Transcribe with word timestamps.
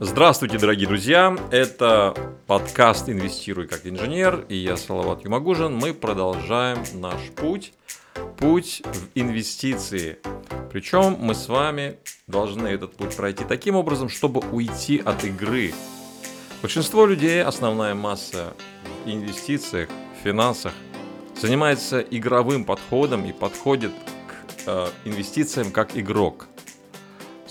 Здравствуйте, 0.00 0.58
дорогие 0.58 0.88
друзья! 0.88 1.36
Это 1.52 2.14
подкаст 2.48 3.08
«Инвестируй 3.08 3.68
как 3.68 3.86
инженер» 3.86 4.44
и 4.48 4.56
я 4.56 4.76
Салават 4.76 5.24
Юмагужин. 5.24 5.76
Мы 5.76 5.94
продолжаем 5.94 6.78
наш 6.94 7.20
путь, 7.36 7.72
путь 8.36 8.82
в 8.84 9.08
инвестиции. 9.14 10.18
Причем 10.72 11.16
мы 11.20 11.36
с 11.36 11.48
вами 11.48 11.98
должны 12.26 12.66
этот 12.66 12.96
путь 12.96 13.16
пройти 13.16 13.44
таким 13.44 13.76
образом, 13.76 14.08
чтобы 14.08 14.40
уйти 14.50 14.98
от 14.98 15.22
игры. 15.22 15.72
Большинство 16.60 17.06
людей, 17.06 17.44
основная 17.44 17.94
масса 17.94 18.52
в 19.04 19.08
инвестициях, 19.08 19.88
в 20.20 20.24
финансах, 20.24 20.72
занимается 21.40 22.00
игровым 22.00 22.64
подходом 22.64 23.24
и 23.24 23.32
подходит 23.32 23.92
к 23.92 24.66
э, 24.66 24.88
инвестициям 25.04 25.70
как 25.70 25.96
игрок– 25.96 26.48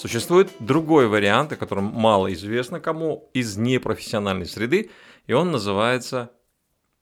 Существует 0.03 0.51
другой 0.59 1.07
вариант, 1.07 1.53
о 1.53 1.55
котором 1.55 1.85
мало 1.85 2.33
известно 2.33 2.81
кому 2.81 3.29
из 3.33 3.55
непрофессиональной 3.55 4.45
среды, 4.45 4.89
и 5.27 5.31
он 5.31 5.51
называется 5.51 6.33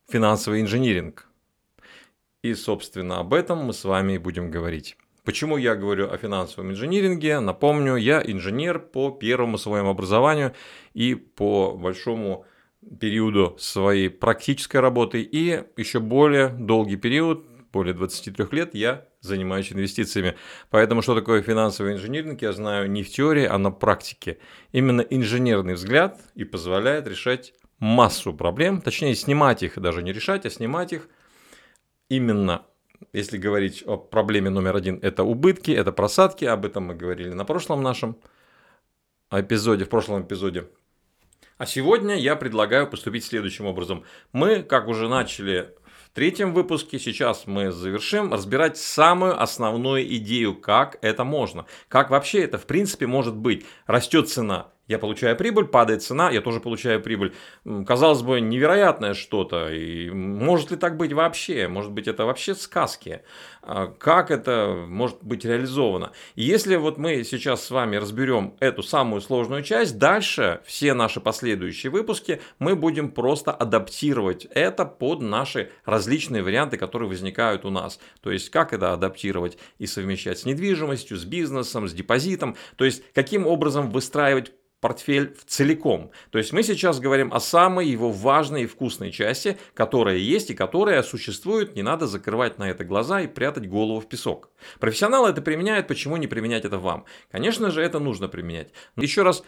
финансовый 0.08 0.60
инжиниринг. 0.60 1.26
И, 2.42 2.54
собственно, 2.54 3.18
об 3.18 3.34
этом 3.34 3.58
мы 3.64 3.72
с 3.72 3.82
вами 3.82 4.12
и 4.12 4.18
будем 4.18 4.52
говорить. 4.52 4.96
Почему 5.24 5.56
я 5.56 5.74
говорю 5.74 6.12
о 6.12 6.16
финансовом 6.16 6.70
инжиниринге? 6.70 7.40
Напомню, 7.40 7.96
я 7.96 8.22
инженер 8.24 8.78
по 8.78 9.10
первому 9.10 9.58
своему 9.58 9.90
образованию 9.90 10.52
и 10.94 11.16
по 11.16 11.72
большому 11.72 12.46
периоду 13.00 13.56
своей 13.58 14.10
практической 14.10 14.76
работы 14.76 15.22
и 15.22 15.64
еще 15.76 15.98
более 15.98 16.50
долгий 16.50 16.94
период, 16.96 17.46
более 17.72 17.94
23 17.94 18.46
лет, 18.52 18.74
я 18.74 19.06
занимаюсь 19.20 19.72
инвестициями. 19.72 20.36
Поэтому 20.70 21.02
что 21.02 21.14
такое 21.14 21.42
финансовый 21.42 21.94
инжиниринг, 21.94 22.42
я 22.42 22.52
знаю 22.52 22.90
не 22.90 23.02
в 23.02 23.10
теории, 23.10 23.44
а 23.44 23.58
на 23.58 23.70
практике. 23.70 24.38
Именно 24.72 25.00
инженерный 25.00 25.74
взгляд 25.74 26.20
и 26.34 26.44
позволяет 26.44 27.06
решать 27.06 27.54
массу 27.78 28.32
проблем, 28.32 28.80
точнее 28.80 29.14
снимать 29.14 29.62
их, 29.62 29.78
даже 29.78 30.02
не 30.02 30.12
решать, 30.12 30.46
а 30.46 30.50
снимать 30.50 30.92
их 30.92 31.08
именно 32.08 32.66
если 33.12 33.36
говорить 33.36 33.82
о 33.86 33.96
проблеме 33.96 34.50
номер 34.50 34.76
один, 34.76 34.98
это 35.02 35.24
убытки, 35.24 35.70
это 35.70 35.92
просадки, 35.92 36.44
об 36.44 36.64
этом 36.64 36.84
мы 36.84 36.94
говорили 36.94 37.30
на 37.30 37.44
прошлом 37.44 37.82
нашем 37.82 38.16
эпизоде, 39.30 39.84
в 39.84 39.88
прошлом 39.88 40.22
эпизоде. 40.22 40.68
А 41.58 41.66
сегодня 41.66 42.16
я 42.16 42.36
предлагаю 42.36 42.88
поступить 42.88 43.24
следующим 43.24 43.66
образом. 43.66 44.04
Мы, 44.32 44.62
как 44.62 44.88
уже 44.88 45.08
начали 45.08 45.74
третьем 46.12 46.52
выпуске 46.52 46.98
сейчас 46.98 47.46
мы 47.46 47.72
завершим 47.72 48.32
разбирать 48.32 48.76
самую 48.76 49.40
основную 49.40 50.06
идею, 50.16 50.54
как 50.54 50.98
это 51.02 51.24
можно. 51.24 51.66
Как 51.88 52.10
вообще 52.10 52.42
это 52.42 52.58
в 52.58 52.66
принципе 52.66 53.06
может 53.06 53.36
быть. 53.36 53.64
Растет 53.86 54.28
цена, 54.28 54.72
я 54.88 54.98
получаю 54.98 55.36
прибыль, 55.36 55.66
падает 55.66 56.02
цена, 56.02 56.30
я 56.30 56.40
тоже 56.40 56.60
получаю 56.60 57.00
прибыль. 57.00 57.34
Казалось 57.86 58.22
бы, 58.22 58.40
невероятное 58.40 59.14
что-то. 59.14 59.72
И 59.72 60.10
может 60.10 60.70
ли 60.70 60.76
так 60.76 60.96
быть 60.96 61.12
вообще? 61.12 61.68
Может 61.68 61.92
быть, 61.92 62.08
это 62.08 62.24
вообще 62.24 62.54
сказки? 62.54 63.22
А 63.62 63.86
как 63.86 64.30
это 64.30 64.84
может 64.88 65.22
быть 65.22 65.44
реализовано? 65.44 66.12
И 66.34 66.42
если 66.42 66.76
вот 66.76 66.98
мы 66.98 67.22
сейчас 67.22 67.64
с 67.64 67.70
вами 67.70 67.96
разберем 67.96 68.56
эту 68.58 68.82
самую 68.82 69.20
сложную 69.20 69.62
часть, 69.62 69.98
дальше 69.98 70.60
все 70.64 70.94
наши 70.94 71.20
последующие 71.20 71.90
выпуски 71.90 72.40
мы 72.58 72.74
будем 72.74 73.10
просто 73.12 73.52
адаптировать 73.52 74.46
это 74.46 74.84
под 74.84 75.22
наши 75.22 75.70
различные 75.84 76.42
варианты, 76.42 76.76
которые 76.76 77.08
возникают 77.08 77.64
у 77.64 77.70
нас. 77.70 78.00
То 78.20 78.32
есть, 78.32 78.50
как 78.50 78.72
это 78.72 78.92
адаптировать 78.92 79.58
и 79.78 79.86
совмещать 79.86 80.40
с 80.40 80.44
недвижимостью, 80.44 81.16
с 81.16 81.24
бизнесом, 81.24 81.86
с 81.86 81.92
депозитом. 81.92 82.56
То 82.76 82.84
есть, 82.84 83.04
каким 83.12 83.46
образом 83.46 83.90
выстраивать 83.90 84.52
портфель 84.82 85.32
в 85.34 85.44
целиком. 85.44 86.10
То 86.30 86.38
есть 86.38 86.52
мы 86.52 86.64
сейчас 86.64 86.98
говорим 86.98 87.32
о 87.32 87.38
самой 87.38 87.86
его 87.86 88.10
важной 88.10 88.64
и 88.64 88.66
вкусной 88.66 89.12
части, 89.12 89.56
которая 89.74 90.16
есть 90.16 90.50
и 90.50 90.54
которая 90.54 91.04
существует. 91.04 91.76
Не 91.76 91.82
надо 91.82 92.08
закрывать 92.08 92.58
на 92.58 92.68
это 92.68 92.84
глаза 92.84 93.20
и 93.20 93.28
прятать 93.28 93.68
голову 93.68 94.00
в 94.00 94.08
песок. 94.08 94.50
Профессионалы 94.80 95.30
это 95.30 95.40
применяют, 95.40 95.86
почему 95.86 96.16
не 96.16 96.26
применять 96.26 96.64
это 96.64 96.78
вам? 96.78 97.04
Конечно 97.30 97.70
же, 97.70 97.80
это 97.80 98.00
нужно 98.00 98.26
применять. 98.26 98.72
Еще 98.96 99.22
раз 99.22 99.44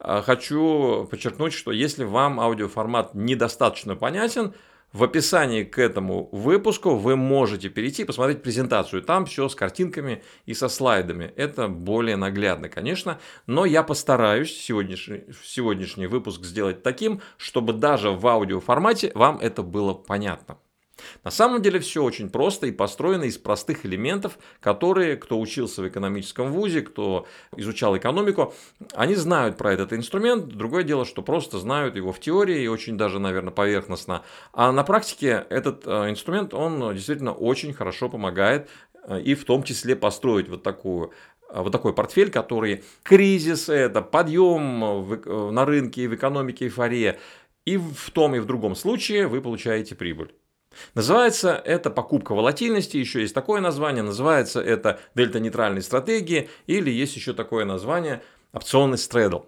э, 0.00 0.20
хочу 0.22 1.08
подчеркнуть, 1.10 1.54
что 1.54 1.72
если 1.72 2.04
вам 2.04 2.38
аудиоформат 2.38 3.14
недостаточно 3.14 3.96
понятен, 3.96 4.52
в 4.94 5.02
описании 5.02 5.64
к 5.64 5.78
этому 5.80 6.28
выпуску 6.30 6.94
вы 6.94 7.16
можете 7.16 7.68
перейти 7.68 8.02
и 8.02 8.04
посмотреть 8.04 8.42
презентацию. 8.42 9.02
Там 9.02 9.26
все 9.26 9.48
с 9.48 9.54
картинками 9.56 10.22
и 10.46 10.54
со 10.54 10.68
слайдами. 10.68 11.32
Это 11.36 11.66
более 11.66 12.14
наглядно, 12.16 12.68
конечно. 12.68 13.18
Но 13.48 13.64
я 13.64 13.82
постараюсь 13.82 14.56
сегодняшний, 14.56 15.24
сегодняшний 15.44 16.06
выпуск 16.06 16.44
сделать 16.44 16.84
таким, 16.84 17.20
чтобы 17.38 17.72
даже 17.72 18.12
в 18.12 18.24
аудиоформате 18.24 19.10
вам 19.16 19.38
это 19.40 19.64
было 19.64 19.94
понятно. 19.94 20.58
На 21.24 21.30
самом 21.30 21.62
деле 21.62 21.80
все 21.80 22.02
очень 22.02 22.28
просто 22.30 22.66
и 22.66 22.72
построено 22.72 23.24
из 23.24 23.38
простых 23.38 23.84
элементов, 23.84 24.38
которые, 24.60 25.16
кто 25.16 25.40
учился 25.40 25.82
в 25.82 25.88
экономическом 25.88 26.52
вузе, 26.52 26.82
кто 26.82 27.26
изучал 27.56 27.96
экономику, 27.96 28.54
они 28.94 29.14
знают 29.14 29.56
про 29.56 29.72
этот 29.72 29.92
инструмент. 29.92 30.46
Другое 30.46 30.84
дело, 30.84 31.04
что 31.04 31.22
просто 31.22 31.58
знают 31.58 31.96
его 31.96 32.12
в 32.12 32.20
теории 32.20 32.62
и 32.62 32.68
очень 32.68 32.96
даже, 32.96 33.18
наверное, 33.18 33.52
поверхностно. 33.52 34.22
А 34.52 34.72
на 34.72 34.84
практике 34.84 35.46
этот 35.50 35.86
э, 35.86 36.10
инструмент, 36.10 36.54
он 36.54 36.94
действительно 36.94 37.32
очень 37.32 37.72
хорошо 37.72 38.08
помогает 38.08 38.68
э, 39.04 39.20
и 39.20 39.34
в 39.34 39.44
том 39.44 39.62
числе 39.62 39.96
построить 39.96 40.48
вот 40.48 40.62
такую 40.62 41.12
э, 41.48 41.60
вот 41.60 41.72
такой 41.72 41.94
портфель, 41.94 42.30
который 42.30 42.84
кризис, 43.02 43.68
это 43.68 44.02
подъем 44.02 45.54
на 45.54 45.64
рынке, 45.64 46.08
в 46.08 46.14
экономике, 46.14 46.66
эйфория. 46.66 47.18
И 47.64 47.78
в 47.78 48.10
том 48.10 48.34
и 48.34 48.40
в 48.40 48.44
другом 48.44 48.74
случае 48.74 49.26
вы 49.26 49.40
получаете 49.40 49.94
прибыль. 49.94 50.34
Называется 50.94 51.60
это 51.64 51.90
покупка 51.90 52.34
волатильности, 52.34 52.96
еще 52.96 53.20
есть 53.20 53.34
такое 53.34 53.60
название, 53.60 54.02
называется 54.02 54.60
это 54.60 55.00
дельта-нейтральной 55.14 55.82
стратегии, 55.82 56.48
или 56.66 56.90
есть 56.90 57.16
еще 57.16 57.32
такое 57.32 57.64
название 57.64 58.22
опционный 58.52 58.98
стредл. 58.98 59.44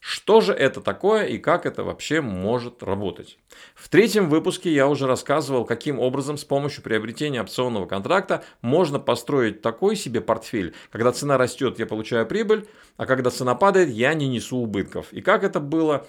Что 0.00 0.40
же 0.40 0.52
это 0.52 0.80
такое 0.80 1.24
и 1.24 1.38
как 1.38 1.66
это 1.66 1.82
вообще 1.82 2.20
может 2.20 2.84
работать? 2.84 3.38
В 3.74 3.88
третьем 3.88 4.28
выпуске 4.28 4.72
я 4.72 4.86
уже 4.86 5.08
рассказывал, 5.08 5.64
каким 5.64 5.98
образом 5.98 6.38
с 6.38 6.44
помощью 6.44 6.84
приобретения 6.84 7.42
опционного 7.42 7.86
контракта 7.86 8.44
можно 8.62 9.00
построить 9.00 9.60
такой 9.60 9.96
себе 9.96 10.20
портфель. 10.20 10.74
Когда 10.92 11.10
цена 11.10 11.36
растет, 11.36 11.80
я 11.80 11.86
получаю 11.86 12.26
прибыль, 12.26 12.68
а 12.96 13.06
когда 13.06 13.30
цена 13.30 13.56
падает, 13.56 13.88
я 13.88 14.14
не 14.14 14.28
несу 14.28 14.58
убытков. 14.58 15.12
И 15.12 15.20
как 15.20 15.42
это 15.42 15.58
было, 15.58 16.06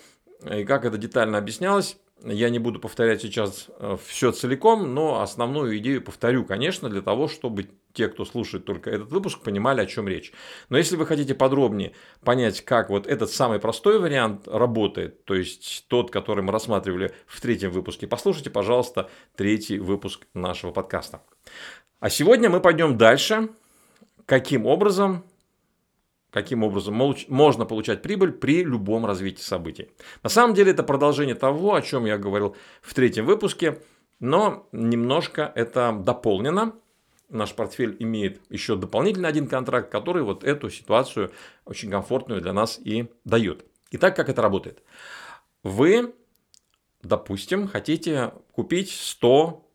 и 0.48 0.66
как 0.66 0.86
это 0.86 0.98
детально 0.98 1.40
объяснялось, 1.40 1.98
я 2.24 2.50
не 2.50 2.59
буду 2.59 2.80
повторять 2.80 3.22
сейчас 3.22 3.68
э, 3.80 3.97
все 4.06 4.31
целиком, 4.31 4.94
но 4.94 5.22
основную 5.22 5.78
идею 5.78 6.02
повторю, 6.02 6.46
конечно, 6.46 6.90
для 6.90 7.02
того, 7.02 7.28
чтобы 7.28 7.69
те, 7.94 8.07
кто 8.07 8.25
слушает 8.25 8.66
только 8.66 8.90
этот 8.90 9.12
выпуск, 9.12 9.41
понимали, 9.41 9.81
о 9.81 9.85
чем 9.85 10.07
речь. 10.07 10.31
Но 10.69 10.78
если 10.78 10.96
вы 10.96 11.06
хотите 11.06 11.34
подробнее 11.34 11.94
понять, 12.24 12.62
как 12.62 12.90
вот 12.90 13.07
этот 13.07 13.31
самый 13.31 13.59
простой 13.59 14.00
вариант 14.00 14.47
работает, 14.47 15.25
то 15.25 15.34
есть 15.34 15.85
тот, 15.88 16.12
который 16.12 16.44
мы 16.44 16.52
рассматривали 16.52 17.13
в 17.25 17.41
третьем 17.41 17.72
выпуске, 17.72 18.07
послушайте, 18.07 18.50
пожалуйста, 18.50 19.09
третий 19.36 19.80
выпуск 19.80 20.28
нашего 20.34 20.72
подкаста. 20.72 21.22
А 22.00 22.09
сегодня 22.09 22.50
мы 22.50 22.62
пойдем 22.62 22.97
дальше. 22.97 23.50
Каким 24.25 24.68
образом 24.68 25.25
каким 26.31 26.63
образом 26.63 26.94
можно 27.28 27.66
получать 27.66 28.01
прибыль 28.01 28.31
при 28.31 28.63
любом 28.63 29.06
развитии 29.06 29.41
событий. 29.41 29.90
На 30.23 30.29
самом 30.29 30.53
деле 30.53 30.72
это 30.72 30.84
продолжение 30.84 31.35
того, 31.35 31.73
о 31.73 31.81
чем 31.81 32.06
я 32.06 32.17
говорил 32.17 32.56
в 32.81 32.94
третьем 32.94 33.25
выпуске, 33.25 33.81
но 34.19 34.68
немножко 34.72 35.51
это 35.56 35.91
дополнено. 35.91 36.73
Наш 37.29 37.53
портфель 37.53 37.95
имеет 38.00 38.41
еще 38.50 38.75
дополнительный 38.75 39.29
один 39.29 39.47
контракт, 39.47 39.91
который 39.91 40.23
вот 40.23 40.44
эту 40.44 40.69
ситуацию 40.69 41.31
очень 41.66 41.91
комфортную 41.91 42.41
для 42.41 42.53
нас 42.53 42.79
и 42.84 43.07
дает. 43.23 43.66
Итак, 43.92 44.15
как 44.15 44.30
это 44.30 44.42
работает? 44.42 44.83
Вы, 45.63 46.13
допустим, 47.04 47.68
хотите 47.68 48.33
купить 48.51 48.92
100 48.92 49.65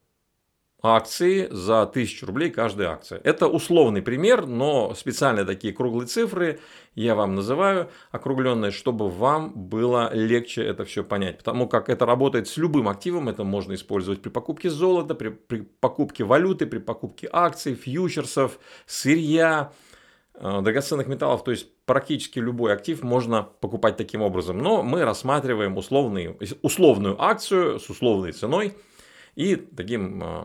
акции 0.84 1.48
за 1.50 1.82
1000 1.82 2.26
рублей 2.26 2.50
каждая 2.50 2.90
акция. 2.90 3.20
Это 3.25 3.48
условный 3.48 4.02
пример, 4.02 4.46
но 4.46 4.94
специально 4.94 5.44
такие 5.46 5.72
круглые 5.72 6.06
цифры 6.06 6.60
я 6.94 7.14
вам 7.14 7.34
называю, 7.34 7.90
округленные, 8.12 8.70
чтобы 8.70 9.08
вам 9.08 9.52
было 9.54 10.14
легче 10.14 10.62
это 10.62 10.84
все 10.84 11.02
понять. 11.02 11.38
Потому 11.38 11.66
как 11.66 11.88
это 11.88 12.06
работает 12.06 12.48
с 12.48 12.56
любым 12.56 12.88
активом, 12.88 13.28
это 13.28 13.44
можно 13.44 13.75
использовать 13.75 14.22
при 14.22 14.28
покупке 14.28 14.70
золота, 14.70 15.14
при, 15.14 15.31
при 15.31 15.62
покупке 15.62 16.22
валюты, 16.22 16.66
при 16.66 16.78
покупке 16.78 17.28
акций, 17.32 17.75
фьючерсов, 17.75 18.60
сырья, 18.86 19.72
э, 20.34 20.60
драгоценных 20.62 21.08
металлов, 21.08 21.42
то 21.44 21.50
есть 21.50 21.66
практически 21.84 22.38
любой 22.38 22.72
актив 22.72 23.02
можно 23.02 23.42
покупать 23.42 23.96
таким 23.96 24.22
образом. 24.22 24.58
Но 24.58 24.82
мы 24.82 25.02
рассматриваем 25.04 25.76
условный, 25.76 26.36
условную 26.62 27.20
акцию 27.20 27.81
с 27.81 27.90
условной 27.90 28.32
ценой 28.32 28.75
и 29.34 29.56
таким 29.56 30.22
э, 30.22 30.44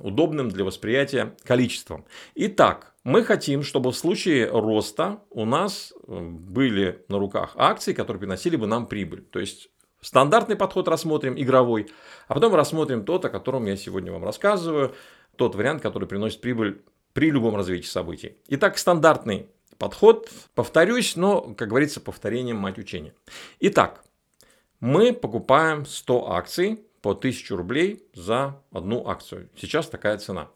удобным 0.00 0.50
для 0.50 0.64
восприятия 0.64 1.34
количеством. 1.44 2.04
Итак, 2.34 2.94
Мы 3.04 3.22
хотим, 3.22 3.62
чтобы 3.62 3.92
в 3.92 3.96
случае 3.96 4.48
роста 4.48 5.20
у 5.28 5.44
нас 5.44 5.92
э, 6.08 6.18
были 6.18 7.04
на 7.08 7.18
руках 7.18 7.52
акции, 7.56 7.92
которые 7.92 8.18
приносили 8.18 8.56
бы 8.56 8.66
нам 8.66 8.86
прибыль. 8.86 9.20
То 9.20 9.40
есть 9.40 9.68
стандартный 10.00 10.56
подход 10.56 10.88
рассмотрим, 10.88 11.34
игровой, 11.36 11.90
а 12.28 12.34
потом 12.34 12.54
рассмотрим 12.54 13.04
тот, 13.04 13.26
о 13.26 13.28
котором 13.28 13.66
я 13.66 13.76
сегодня 13.76 14.10
вам 14.10 14.24
рассказываю, 14.24 14.94
тот 15.36 15.54
вариант, 15.54 15.82
который 15.82 16.08
приносит 16.08 16.40
прибыль 16.40 16.82
при 17.12 17.30
любом 17.30 17.56
развитии 17.56 17.86
событий. 17.86 18.36
Итак, 18.48 18.78
стандартный 18.78 19.48
подход, 19.76 20.30
повторюсь, 20.54 21.14
но, 21.14 21.42
как 21.42 21.68
говорится, 21.68 22.00
повторением 22.00 22.56
мать 22.56 22.78
учения. 22.78 23.14
Итак, 23.60 24.02
мы 24.80 25.12
покупаем 25.12 25.84
100 25.84 26.32
акций 26.32 26.80
по 27.04 27.10
1000 27.10 27.54
рублей 27.54 28.02
за 28.14 28.62
одну 28.72 29.06
акцию. 29.06 29.50
Сейчас 29.56 29.90
такая 29.90 30.16
цена. 30.16 30.48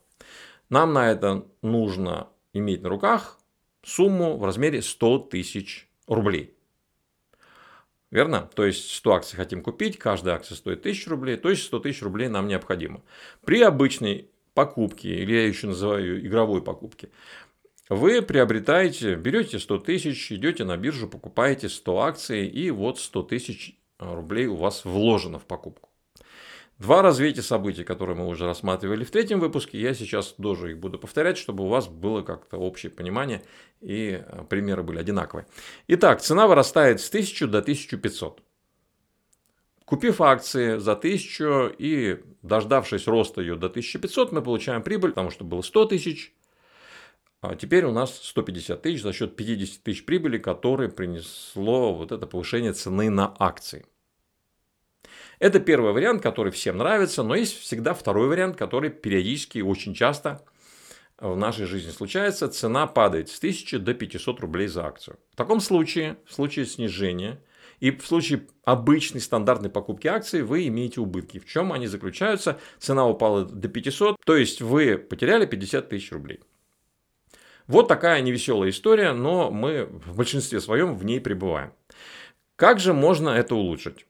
Нам 0.70 0.94
на 0.94 1.10
это 1.10 1.44
нужно 1.60 2.28
иметь 2.54 2.80
на 2.80 2.88
руках 2.88 3.38
сумму 3.84 4.38
в 4.38 4.44
размере 4.46 4.80
100 4.80 5.18
тысяч 5.30 5.90
рублей. 6.06 6.54
Верно? 8.10 8.48
То 8.54 8.64
есть 8.64 8.90
100 8.92 9.12
акций 9.12 9.36
хотим 9.36 9.62
купить, 9.62 9.98
каждая 9.98 10.36
акция 10.36 10.56
стоит 10.56 10.78
1000 10.78 11.10
рублей, 11.10 11.36
то 11.36 11.50
есть 11.50 11.64
100 11.64 11.80
тысяч 11.80 12.00
рублей 12.00 12.28
нам 12.28 12.48
необходимо. 12.48 13.02
При 13.44 13.60
обычной 13.60 14.30
покупке, 14.54 15.16
или 15.16 15.34
я 15.34 15.46
еще 15.46 15.66
называю 15.66 16.26
игровой 16.26 16.62
покупке, 16.62 17.10
вы 17.90 18.22
приобретаете, 18.22 19.16
берете 19.16 19.58
100 19.58 19.78
тысяч, 19.80 20.32
идете 20.32 20.64
на 20.64 20.78
биржу, 20.78 21.08
покупаете 21.08 21.68
100 21.68 21.98
акций, 21.98 22.46
и 22.46 22.70
вот 22.70 22.98
100 22.98 23.22
тысяч 23.24 23.78
рублей 23.98 24.46
у 24.46 24.56
вас 24.56 24.86
вложено 24.86 25.38
в 25.38 25.44
покупку. 25.44 25.87
Два 26.78 27.02
развития 27.02 27.42
событий, 27.42 27.82
которые 27.82 28.16
мы 28.16 28.28
уже 28.28 28.46
рассматривали 28.46 29.02
в 29.02 29.10
третьем 29.10 29.40
выпуске, 29.40 29.80
я 29.80 29.94
сейчас 29.94 30.28
тоже 30.40 30.70
их 30.70 30.78
буду 30.78 30.96
повторять, 30.96 31.36
чтобы 31.36 31.64
у 31.64 31.68
вас 31.68 31.88
было 31.88 32.22
как-то 32.22 32.56
общее 32.56 32.90
понимание 32.90 33.42
и 33.80 34.22
э, 34.24 34.44
примеры 34.48 34.84
были 34.84 35.00
одинаковые. 35.00 35.46
Итак, 35.88 36.20
цена 36.20 36.46
вырастает 36.46 37.00
с 37.00 37.08
1000 37.08 37.48
до 37.48 37.58
1500. 37.58 38.42
Купив 39.84 40.20
акции 40.20 40.78
за 40.78 40.92
1000 40.92 41.74
и 41.78 42.22
дождавшись 42.42 43.08
роста 43.08 43.40
ее 43.40 43.56
до 43.56 43.66
1500, 43.66 44.30
мы 44.30 44.40
получаем 44.40 44.82
прибыль, 44.82 45.10
потому 45.10 45.30
что 45.30 45.44
было 45.44 45.62
100 45.62 45.86
тысяч. 45.86 46.32
А 47.40 47.56
теперь 47.56 47.86
у 47.86 47.92
нас 47.92 48.22
150 48.22 48.82
тысяч 48.82 49.02
за 49.02 49.12
счет 49.12 49.34
50 49.34 49.82
тысяч 49.82 50.04
прибыли, 50.04 50.38
которые 50.38 50.90
принесло 50.90 51.92
вот 51.92 52.12
это 52.12 52.26
повышение 52.26 52.72
цены 52.72 53.10
на 53.10 53.34
акции. 53.40 53.86
Это 55.38 55.60
первый 55.60 55.92
вариант, 55.92 56.22
который 56.22 56.50
всем 56.50 56.78
нравится, 56.78 57.22
но 57.22 57.34
есть 57.34 57.58
всегда 57.58 57.94
второй 57.94 58.28
вариант, 58.28 58.56
который 58.56 58.90
периодически 58.90 59.58
и 59.58 59.62
очень 59.62 59.94
часто 59.94 60.44
в 61.18 61.36
нашей 61.36 61.66
жизни 61.66 61.90
случается. 61.90 62.48
Цена 62.48 62.86
падает 62.86 63.28
с 63.28 63.38
1000 63.38 63.78
до 63.78 63.94
500 63.94 64.40
рублей 64.40 64.66
за 64.66 64.86
акцию. 64.86 65.18
В 65.32 65.36
таком 65.36 65.60
случае, 65.60 66.16
в 66.26 66.34
случае 66.34 66.66
снижения 66.66 67.40
и 67.80 67.92
в 67.92 68.04
случае 68.04 68.46
обычной 68.64 69.20
стандартной 69.20 69.70
покупки 69.70 70.08
акций 70.08 70.42
вы 70.42 70.66
имеете 70.66 71.00
убытки. 71.00 71.38
В 71.38 71.46
чем 71.46 71.72
они 71.72 71.86
заключаются? 71.86 72.58
Цена 72.78 73.06
упала 73.06 73.44
до 73.44 73.68
500, 73.68 74.16
то 74.24 74.36
есть 74.36 74.60
вы 74.60 74.98
потеряли 74.98 75.46
50 75.46 75.88
тысяч 75.88 76.10
рублей. 76.10 76.40
Вот 77.68 77.86
такая 77.86 78.22
невеселая 78.22 78.70
история, 78.70 79.12
но 79.12 79.50
мы 79.50 79.84
в 79.84 80.16
большинстве 80.16 80.58
своем 80.60 80.96
в 80.96 81.04
ней 81.04 81.20
пребываем. 81.20 81.72
Как 82.56 82.80
же 82.80 82.92
можно 82.92 83.28
это 83.28 83.54
улучшить? 83.54 84.07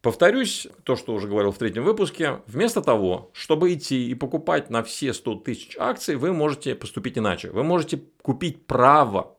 Повторюсь, 0.00 0.68
то, 0.84 0.94
что 0.94 1.12
уже 1.12 1.26
говорил 1.26 1.50
в 1.50 1.58
третьем 1.58 1.82
выпуске, 1.82 2.40
вместо 2.46 2.82
того, 2.82 3.30
чтобы 3.32 3.74
идти 3.74 4.08
и 4.08 4.14
покупать 4.14 4.70
на 4.70 4.84
все 4.84 5.12
100 5.12 5.34
тысяч 5.36 5.76
акций, 5.76 6.14
вы 6.14 6.32
можете 6.32 6.76
поступить 6.76 7.18
иначе. 7.18 7.50
Вы 7.50 7.64
можете 7.64 8.04
купить 8.22 8.66
право, 8.66 9.36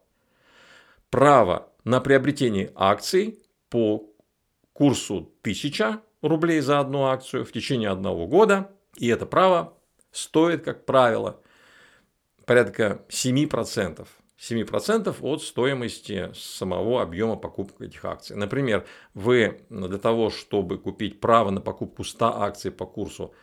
право 1.10 1.72
на 1.86 2.02
приобретение 2.02 2.74
акций 2.76 3.40
по 3.70 4.06
курсу 4.74 5.32
1000 5.42 6.02
рублей 6.22 6.60
за 6.60 6.80
одну 6.80 7.06
акцию 7.06 7.46
в 7.46 7.52
течение 7.54 7.90
одного 7.90 8.28
года. 8.28 8.70
И 8.98 9.08
это 9.08 9.26
право 9.26 9.78
стоит, 10.12 10.64
как 10.64 10.86
правило, 10.86 11.40
порядка 12.46 13.06
7%. 13.08 14.06
7% 14.40 15.16
от 15.22 15.44
стоимости 15.44 16.32
самого 16.34 17.02
объема 17.02 17.36
покупки 17.36 17.84
этих 17.84 18.06
акций. 18.06 18.38
Например, 18.38 18.88
вы 19.14 19.62
для 19.70 19.98
того, 19.98 20.30
чтобы 20.30 20.78
купить 20.78 21.20
право 21.20 21.50
на 21.50 21.60
покупку 21.60 22.06
100 22.06 22.42
акций 22.42 22.72
по 22.72 22.86
курсу 22.86 23.34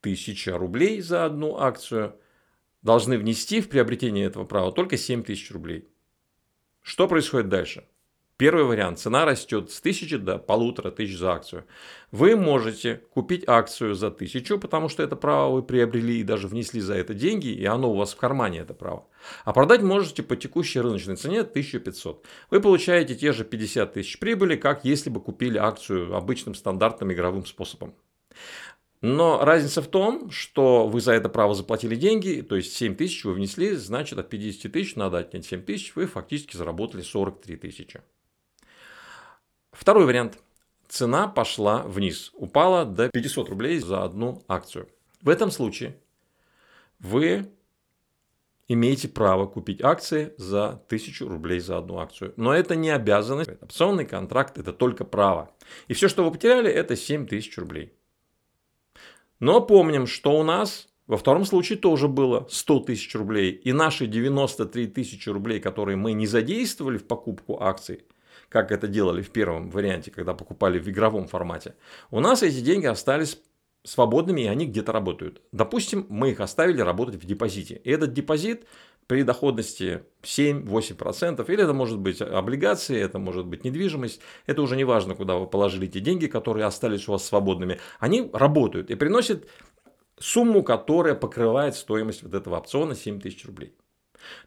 1000 0.00 0.56
рублей 0.56 1.02
за 1.02 1.26
одну 1.26 1.58
акцию, 1.58 2.18
должны 2.80 3.18
внести 3.18 3.60
в 3.60 3.68
приобретение 3.68 4.24
этого 4.24 4.44
права 4.44 4.72
только 4.72 4.96
7 4.96 5.22
тысяч 5.22 5.50
рублей. 5.50 5.88
Что 6.80 7.08
происходит 7.08 7.48
дальше? 7.48 7.86
Первый 8.38 8.64
вариант. 8.64 8.98
Цена 8.98 9.24
растет 9.24 9.70
с 9.70 9.80
1000 9.80 10.18
до 10.18 10.36
полутора 10.36 10.90
тысяч 10.90 11.16
за 11.16 11.32
акцию. 11.32 11.64
Вы 12.10 12.36
можете 12.36 13.00
купить 13.14 13.44
акцию 13.48 13.94
за 13.94 14.08
1000, 14.08 14.58
потому 14.58 14.90
что 14.90 15.02
это 15.02 15.16
право 15.16 15.54
вы 15.54 15.62
приобрели 15.62 16.20
и 16.20 16.22
даже 16.22 16.46
внесли 16.46 16.82
за 16.82 16.96
это 16.96 17.14
деньги, 17.14 17.48
и 17.48 17.64
оно 17.64 17.90
у 17.90 17.96
вас 17.96 18.12
в 18.12 18.16
кармане, 18.16 18.58
это 18.58 18.74
право. 18.74 19.06
А 19.46 19.54
продать 19.54 19.80
можете 19.80 20.22
по 20.22 20.36
текущей 20.36 20.80
рыночной 20.80 21.16
цене 21.16 21.40
1500. 21.40 22.26
Вы 22.50 22.60
получаете 22.60 23.14
те 23.14 23.32
же 23.32 23.42
50 23.42 23.94
тысяч 23.94 24.18
прибыли, 24.18 24.56
как 24.56 24.84
если 24.84 25.08
бы 25.08 25.22
купили 25.22 25.56
акцию 25.56 26.14
обычным 26.14 26.54
стандартным 26.54 27.10
игровым 27.14 27.46
способом. 27.46 27.94
Но 29.00 29.42
разница 29.42 29.80
в 29.80 29.86
том, 29.86 30.30
что 30.30 30.88
вы 30.88 31.00
за 31.00 31.12
это 31.12 31.30
право 31.30 31.54
заплатили 31.54 31.96
деньги, 31.96 32.42
то 32.42 32.56
есть 32.56 32.74
7 32.74 32.96
тысяч 32.96 33.24
вы 33.24 33.32
внесли, 33.32 33.76
значит 33.76 34.18
от 34.18 34.28
50 34.28 34.70
тысяч 34.70 34.94
надо 34.94 35.18
отнять 35.18 35.46
7 35.46 35.62
тысяч, 35.62 35.96
вы 35.96 36.06
фактически 36.06 36.54
заработали 36.54 37.00
43 37.00 37.56
тысячи. 37.56 38.02
Второй 39.76 40.06
вариант. 40.06 40.38
Цена 40.88 41.28
пошла 41.28 41.82
вниз, 41.82 42.30
упала 42.34 42.84
до 42.84 43.10
500 43.10 43.50
рублей 43.50 43.78
за 43.78 44.04
одну 44.04 44.42
акцию. 44.48 44.88
В 45.20 45.28
этом 45.28 45.50
случае 45.50 45.98
вы 46.98 47.50
имеете 48.68 49.08
право 49.08 49.46
купить 49.46 49.82
акции 49.82 50.32
за 50.38 50.68
1000 50.68 51.28
рублей 51.28 51.60
за 51.60 51.76
одну 51.76 51.98
акцию. 51.98 52.32
Но 52.36 52.54
это 52.54 52.74
не 52.74 52.88
обязанность. 52.88 53.50
Опционный 53.60 54.06
контракт– 54.06 54.56
это 54.58 54.72
только 54.72 55.04
право. 55.04 55.50
И 55.88 55.92
все, 55.92 56.08
что 56.08 56.24
вы 56.24 56.30
потеряли, 56.30 56.70
это 56.70 56.96
7000 56.96 57.58
рублей. 57.58 57.92
Но 59.40 59.60
помним, 59.60 60.06
что 60.06 60.38
у 60.38 60.42
нас 60.42 60.88
во 61.06 61.18
втором 61.18 61.44
случае 61.44 61.78
тоже 61.78 62.08
было 62.08 62.46
100 62.48 62.80
тысяч 62.80 63.14
рублей. 63.14 63.50
И 63.50 63.72
наши 63.72 64.06
93 64.06 64.86
тысячи 64.86 65.28
рублей, 65.28 65.60
которые 65.60 65.96
мы 65.96 66.12
не 66.12 66.26
задействовали 66.26 66.96
в 66.96 67.06
покупку 67.06 67.60
акций– 67.60 68.06
как 68.48 68.72
это 68.72 68.86
делали 68.88 69.22
в 69.22 69.30
первом 69.30 69.70
варианте, 69.70 70.10
когда 70.10 70.34
покупали 70.34 70.78
в 70.78 70.88
игровом 70.88 71.26
формате, 71.26 71.74
у 72.10 72.20
нас 72.20 72.42
эти 72.42 72.60
деньги 72.60 72.86
остались 72.86 73.38
свободными, 73.84 74.42
и 74.42 74.46
они 74.46 74.66
где-то 74.66 74.92
работают. 74.92 75.42
Допустим, 75.52 76.06
мы 76.08 76.30
их 76.30 76.40
оставили 76.40 76.80
работать 76.80 77.16
в 77.16 77.24
депозите. 77.24 77.80
И 77.84 77.90
этот 77.90 78.12
депозит 78.12 78.66
при 79.06 79.22
доходности 79.22 80.02
7-8%, 80.22 81.44
или 81.52 81.62
это 81.62 81.72
может 81.72 81.98
быть 81.98 82.20
облигации, 82.20 83.00
это 83.00 83.18
может 83.20 83.46
быть 83.46 83.64
недвижимость, 83.64 84.20
это 84.46 84.62
уже 84.62 84.76
не 84.76 84.84
важно, 84.84 85.14
куда 85.14 85.36
вы 85.36 85.46
положили 85.46 85.86
эти 85.86 86.00
деньги, 86.00 86.26
которые 86.26 86.66
остались 86.66 87.08
у 87.08 87.12
вас 87.12 87.24
свободными, 87.24 87.78
они 88.00 88.28
работают 88.32 88.90
и 88.90 88.96
приносят 88.96 89.46
сумму, 90.18 90.64
которая 90.64 91.14
покрывает 91.14 91.76
стоимость 91.76 92.24
вот 92.24 92.34
этого 92.34 92.56
опциона 92.56 92.96
7 92.96 93.20
тысяч 93.20 93.44
рублей. 93.46 93.76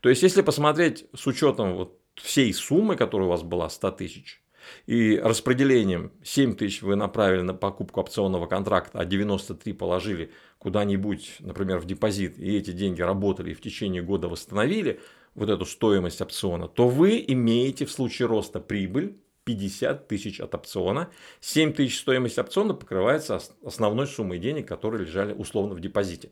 То 0.02 0.10
есть, 0.10 0.24
если 0.24 0.42
посмотреть 0.42 1.06
с 1.16 1.28
учетом 1.28 1.76
вот 1.76 2.00
всей 2.16 2.54
суммы, 2.54 2.96
которая 2.96 3.28
у 3.28 3.32
вас 3.32 3.44
была 3.44 3.70
100 3.70 3.92
тысяч, 3.92 4.42
и 4.86 5.18
распределением 5.18 6.12
7 6.24 6.56
тысяч 6.56 6.82
вы 6.82 6.96
направили 6.96 7.42
на 7.42 7.54
покупку 7.54 8.02
опционного 8.02 8.46
контракта, 8.46 9.00
а 9.00 9.06
93 9.06 9.74
положили 9.74 10.32
куда-нибудь, 10.58 11.38
например, 11.40 11.80
в 11.80 11.86
депозит, 11.86 12.38
и 12.38 12.58
эти 12.58 12.72
деньги 12.72 13.02
работали 13.02 13.52
и 13.52 13.54
в 13.54 13.62
течение 13.62 14.02
года 14.02 14.28
восстановили 14.28 15.00
вот 15.36 15.50
эту 15.50 15.66
стоимость 15.66 16.22
опциона, 16.22 16.68
то 16.68 16.88
вы 16.88 17.24
имеете 17.28 17.86
в 17.86 17.92
случае 17.92 18.28
роста 18.28 18.60
прибыль 18.60 19.18
50 19.46 20.08
тысяч 20.08 20.40
от 20.40 20.54
опциона. 20.54 21.10
7 21.40 21.74
тысяч 21.74 22.00
стоимость 22.00 22.38
опциона 22.38 22.74
покрывается 22.74 23.40
основной 23.64 24.06
суммой 24.06 24.38
денег, 24.38 24.68
которые 24.68 25.06
лежали 25.06 25.34
условно 25.34 25.74
в 25.74 25.80
депозите. 25.80 26.32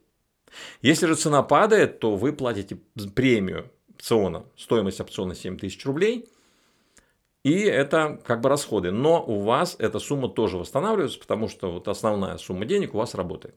Если 0.81 1.07
же 1.07 1.15
цена 1.15 1.43
падает, 1.43 1.99
то 1.99 2.15
вы 2.15 2.33
платите 2.33 2.77
премию 3.15 3.71
опциона, 3.89 4.45
стоимость 4.55 5.01
опциона 5.01 5.35
7 5.35 5.57
тысяч 5.57 5.85
рублей. 5.85 6.29
И 7.43 7.61
это 7.61 8.19
как 8.25 8.41
бы 8.41 8.49
расходы. 8.49 8.91
Но 8.91 9.23
у 9.23 9.39
вас 9.39 9.75
эта 9.79 9.99
сумма 9.99 10.29
тоже 10.29 10.57
восстанавливается, 10.57 11.19
потому 11.19 11.47
что 11.47 11.71
вот 11.71 11.87
основная 11.87 12.37
сумма 12.37 12.65
денег 12.65 12.93
у 12.93 12.97
вас 12.97 13.15
работает. 13.15 13.55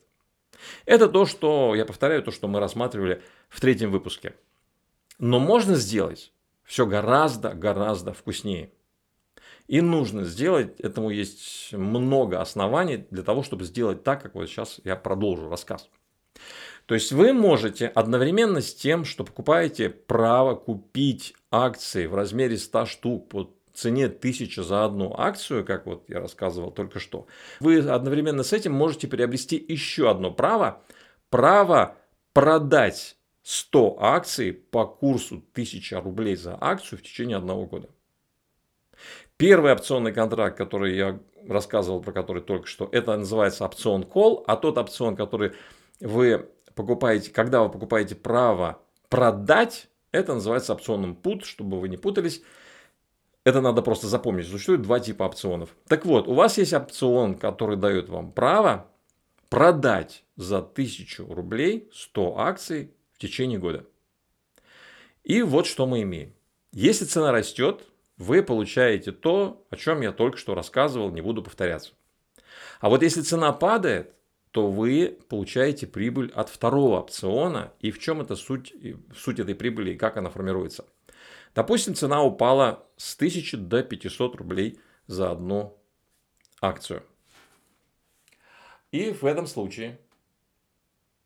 Это 0.84 1.08
то, 1.08 1.26
что, 1.26 1.74
я 1.74 1.84
повторяю, 1.84 2.22
то, 2.22 2.30
что 2.30 2.48
мы 2.48 2.60
рассматривали 2.60 3.22
в 3.48 3.60
третьем 3.60 3.90
выпуске. 3.90 4.34
Но 5.18 5.38
можно 5.38 5.74
сделать 5.74 6.32
все 6.64 6.86
гораздо-гораздо 6.86 8.12
вкуснее. 8.12 8.70
И 9.66 9.80
нужно 9.80 10.24
сделать, 10.24 10.80
этому 10.80 11.10
есть 11.10 11.72
много 11.72 12.40
оснований 12.40 13.06
для 13.10 13.22
того, 13.22 13.42
чтобы 13.42 13.64
сделать 13.64 14.02
так, 14.02 14.22
как 14.22 14.34
вот 14.34 14.48
сейчас 14.48 14.80
я 14.84 14.96
продолжу 14.96 15.48
рассказ. 15.48 15.88
То 16.90 16.94
есть 16.94 17.12
вы 17.12 17.32
можете 17.32 17.86
одновременно 17.86 18.60
с 18.60 18.74
тем, 18.74 19.04
что 19.04 19.22
покупаете 19.22 19.90
право 19.90 20.56
купить 20.56 21.34
акции 21.52 22.06
в 22.06 22.16
размере 22.16 22.58
100 22.58 22.86
штук 22.86 23.28
по 23.28 23.54
цене 23.72 24.06
1000 24.06 24.64
за 24.64 24.84
одну 24.86 25.14
акцию, 25.16 25.64
как 25.64 25.86
вот 25.86 26.02
я 26.08 26.18
рассказывал 26.18 26.72
только 26.72 26.98
что, 26.98 27.28
вы 27.60 27.78
одновременно 27.78 28.42
с 28.42 28.52
этим 28.52 28.72
можете 28.72 29.06
приобрести 29.06 29.54
еще 29.68 30.10
одно 30.10 30.32
право, 30.32 30.82
право 31.28 31.96
продать 32.32 33.16
100 33.44 33.98
акций 34.00 34.52
по 34.52 34.84
курсу 34.84 35.44
1000 35.52 36.00
рублей 36.00 36.34
за 36.34 36.58
акцию 36.60 36.98
в 36.98 37.02
течение 37.02 37.36
одного 37.36 37.66
года. 37.66 37.88
Первый 39.36 39.72
опционный 39.72 40.12
контракт, 40.12 40.58
который 40.58 40.96
я 40.96 41.20
рассказывал, 41.46 42.02
про 42.02 42.10
который 42.10 42.42
только 42.42 42.66
что, 42.66 42.88
это 42.90 43.16
называется 43.16 43.64
опцион 43.64 44.02
call, 44.02 44.42
а 44.48 44.56
тот 44.56 44.76
опцион, 44.76 45.14
который 45.14 45.52
вы 46.00 46.48
покупаете, 46.80 47.30
когда 47.30 47.62
вы 47.62 47.70
покупаете 47.70 48.14
право 48.14 48.82
продать, 49.08 49.88
это 50.12 50.34
называется 50.34 50.72
опционным 50.72 51.18
put, 51.20 51.44
чтобы 51.44 51.80
вы 51.80 51.88
не 51.88 51.96
путались. 51.96 52.42
Это 53.44 53.60
надо 53.60 53.82
просто 53.82 54.06
запомнить. 54.06 54.46
Существует 54.46 54.82
два 54.82 55.00
типа 55.00 55.24
опционов. 55.24 55.74
Так 55.88 56.04
вот, 56.04 56.28
у 56.28 56.34
вас 56.34 56.58
есть 56.58 56.72
опцион, 56.72 57.36
который 57.36 57.76
дает 57.76 58.08
вам 58.08 58.32
право 58.32 58.86
продать 59.48 60.24
за 60.36 60.58
1000 60.58 61.26
рублей 61.28 61.88
100 61.92 62.38
акций 62.38 62.94
в 63.14 63.18
течение 63.18 63.58
года. 63.58 63.84
И 65.24 65.42
вот 65.42 65.66
что 65.66 65.86
мы 65.86 66.02
имеем. 66.02 66.32
Если 66.72 67.04
цена 67.04 67.32
растет, 67.32 67.82
вы 68.16 68.42
получаете 68.42 69.12
то, 69.12 69.66
о 69.70 69.76
чем 69.76 70.02
я 70.02 70.12
только 70.12 70.38
что 70.38 70.54
рассказывал, 70.54 71.10
не 71.10 71.20
буду 71.20 71.42
повторяться. 71.42 71.92
А 72.80 72.88
вот 72.88 73.02
если 73.02 73.22
цена 73.22 73.52
падает, 73.52 74.14
то 74.50 74.70
вы 74.70 75.18
получаете 75.28 75.86
прибыль 75.86 76.32
от 76.32 76.48
второго 76.48 76.98
опциона. 76.98 77.72
И 77.80 77.90
в 77.90 77.98
чем 77.98 78.20
это 78.20 78.34
суть, 78.36 78.74
суть 79.16 79.38
этой 79.38 79.54
прибыли 79.54 79.92
и 79.92 79.96
как 79.96 80.16
она 80.16 80.30
формируется? 80.30 80.86
Допустим, 81.54 81.94
цена 81.94 82.22
упала 82.22 82.86
с 82.96 83.14
1000 83.16 83.56
до 83.58 83.82
500 83.82 84.36
рублей 84.36 84.80
за 85.06 85.30
одну 85.30 85.76
акцию. 86.60 87.02
И 88.92 89.12
в 89.12 89.24
этом 89.24 89.46
случае, 89.46 90.00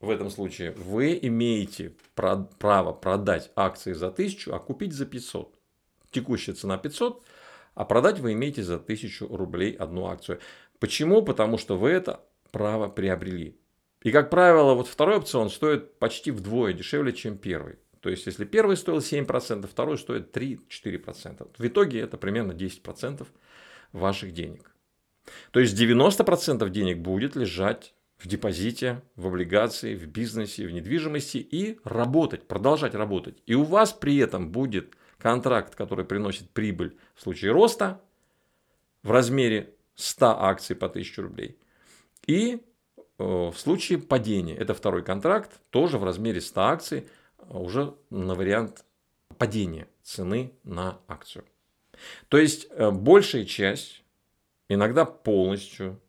в 0.00 0.10
этом 0.10 0.30
случае 0.30 0.72
вы 0.72 1.18
имеете 1.22 1.94
право 2.14 2.92
продать 2.92 3.50
акции 3.56 3.94
за 3.94 4.08
1000, 4.08 4.54
а 4.54 4.58
купить 4.58 4.92
за 4.92 5.06
500. 5.06 5.58
Текущая 6.10 6.52
цена 6.52 6.76
500, 6.76 7.24
а 7.74 7.84
продать 7.84 8.18
вы 8.18 8.32
имеете 8.34 8.62
за 8.62 8.76
1000 8.76 9.26
рублей 9.28 9.72
одну 9.72 10.06
акцию. 10.06 10.40
Почему? 10.78 11.22
Потому 11.22 11.56
что 11.56 11.78
вы 11.78 11.90
это 11.90 12.22
право 12.54 12.88
приобрели. 12.88 13.58
И, 14.04 14.12
как 14.12 14.30
правило, 14.30 14.74
вот 14.74 14.86
второй 14.86 15.16
опцион 15.16 15.50
стоит 15.50 15.98
почти 15.98 16.30
вдвое 16.30 16.72
дешевле, 16.72 17.12
чем 17.12 17.36
первый. 17.36 17.80
То 18.00 18.10
есть, 18.10 18.26
если 18.26 18.44
первый 18.44 18.76
стоил 18.76 18.98
7%, 18.98 19.66
второй 19.66 19.98
стоит 19.98 20.36
3-4%. 20.36 21.50
В 21.58 21.66
итоге 21.66 21.98
это 21.98 22.16
примерно 22.16 22.52
10% 22.52 23.26
ваших 23.92 24.32
денег. 24.32 24.70
То 25.50 25.58
есть 25.58 25.76
90% 25.76 26.68
денег 26.70 26.98
будет 26.98 27.34
лежать 27.34 27.92
в 28.18 28.28
депозите, 28.28 29.02
в 29.16 29.26
облигации, 29.26 29.96
в 29.96 30.06
бизнесе, 30.06 30.68
в 30.68 30.70
недвижимости 30.70 31.38
и 31.38 31.80
работать, 31.82 32.46
продолжать 32.46 32.94
работать. 32.94 33.42
И 33.46 33.54
у 33.54 33.64
вас 33.64 33.92
при 33.92 34.18
этом 34.18 34.52
будет 34.52 34.94
контракт, 35.18 35.74
который 35.74 36.04
приносит 36.04 36.50
прибыль 36.50 36.96
в 37.16 37.22
случае 37.22 37.50
роста 37.50 38.00
в 39.02 39.10
размере 39.10 39.74
100 39.96 40.26
акций 40.40 40.76
по 40.76 40.86
1000 40.86 41.22
рублей. 41.22 41.58
И 42.26 42.62
э, 43.18 43.24
в 43.24 43.54
случае 43.56 43.98
падения, 43.98 44.56
это 44.56 44.74
второй 44.74 45.02
контракт, 45.02 45.60
тоже 45.70 45.98
в 45.98 46.04
размере 46.04 46.40
100 46.40 46.60
акций 46.60 47.08
уже 47.48 47.94
на 48.10 48.34
вариант 48.34 48.84
падения 49.38 49.88
цены 50.02 50.52
на 50.64 50.98
акцию. 51.08 51.44
То 52.28 52.38
есть 52.38 52.66
э, 52.70 52.90
большая 52.90 53.44
часть, 53.44 54.02
иногда 54.68 55.04
полностью, 55.04 56.00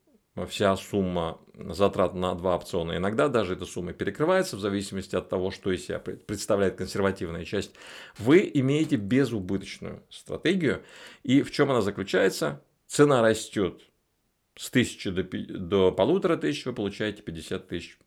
вся 0.50 0.76
сумма 0.76 1.40
затрат 1.54 2.14
на 2.14 2.36
два 2.36 2.56
опциона, 2.56 2.98
иногда 2.98 3.30
даже 3.30 3.54
эта 3.54 3.66
сумма 3.66 3.94
перекрывается 3.94 4.58
в 4.58 4.60
зависимости 4.60 5.16
от 5.16 5.30
того, 5.30 5.50
что 5.50 5.72
из 5.72 5.86
себя 5.86 6.00
представляет 6.00 6.76
консервативная 6.76 7.46
часть, 7.46 7.72
вы 8.18 8.50
имеете 8.54 8.98
безубыточную 8.98 10.04
стратегию. 10.10 10.84
И 11.24 11.42
в 11.42 11.52
чем 11.52 11.72
она 11.72 11.82
заключается? 11.82 12.62
Цена 12.88 13.22
растет 13.22 13.82
с 14.56 14.70
1000 14.70 15.12
до, 15.12 15.24
до 15.24 15.92
полутора 15.92 16.38
тысяч, 16.38 16.66
вы 16.66 16.74
получаете 16.74 17.22
50 17.22 17.68
тысяч 17.68 17.98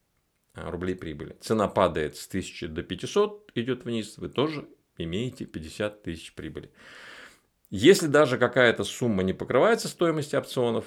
а, 0.54 0.70
рублей 0.70 0.94
прибыли. 0.94 1.36
Цена 1.40 1.68
падает 1.68 2.16
с 2.16 2.26
1000 2.26 2.68
до 2.68 2.82
500, 2.82 3.52
идет 3.54 3.84
вниз, 3.84 4.18
вы 4.18 4.28
тоже 4.28 4.68
имеете 4.96 5.44
50 5.44 6.02
тысяч 6.02 6.34
прибыли. 6.34 6.70
Если 7.70 8.06
даже 8.06 8.38
какая-то 8.38 8.82
сумма 8.84 9.22
не 9.22 9.34
покрывается 9.34 9.88
стоимостью 9.88 10.40
опционов, 10.40 10.86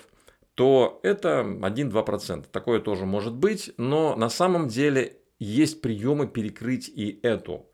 то 0.56 1.00
это 1.04 1.42
1-2%. 1.42 2.46
Такое 2.52 2.80
тоже 2.80 3.06
может 3.06 3.34
быть, 3.34 3.72
но 3.78 4.16
на 4.16 4.30
самом 4.30 4.68
деле 4.68 5.20
есть 5.40 5.82
приемы 5.82 6.28
перекрыть 6.28 6.90
и 6.90 7.20
эту 7.24 7.71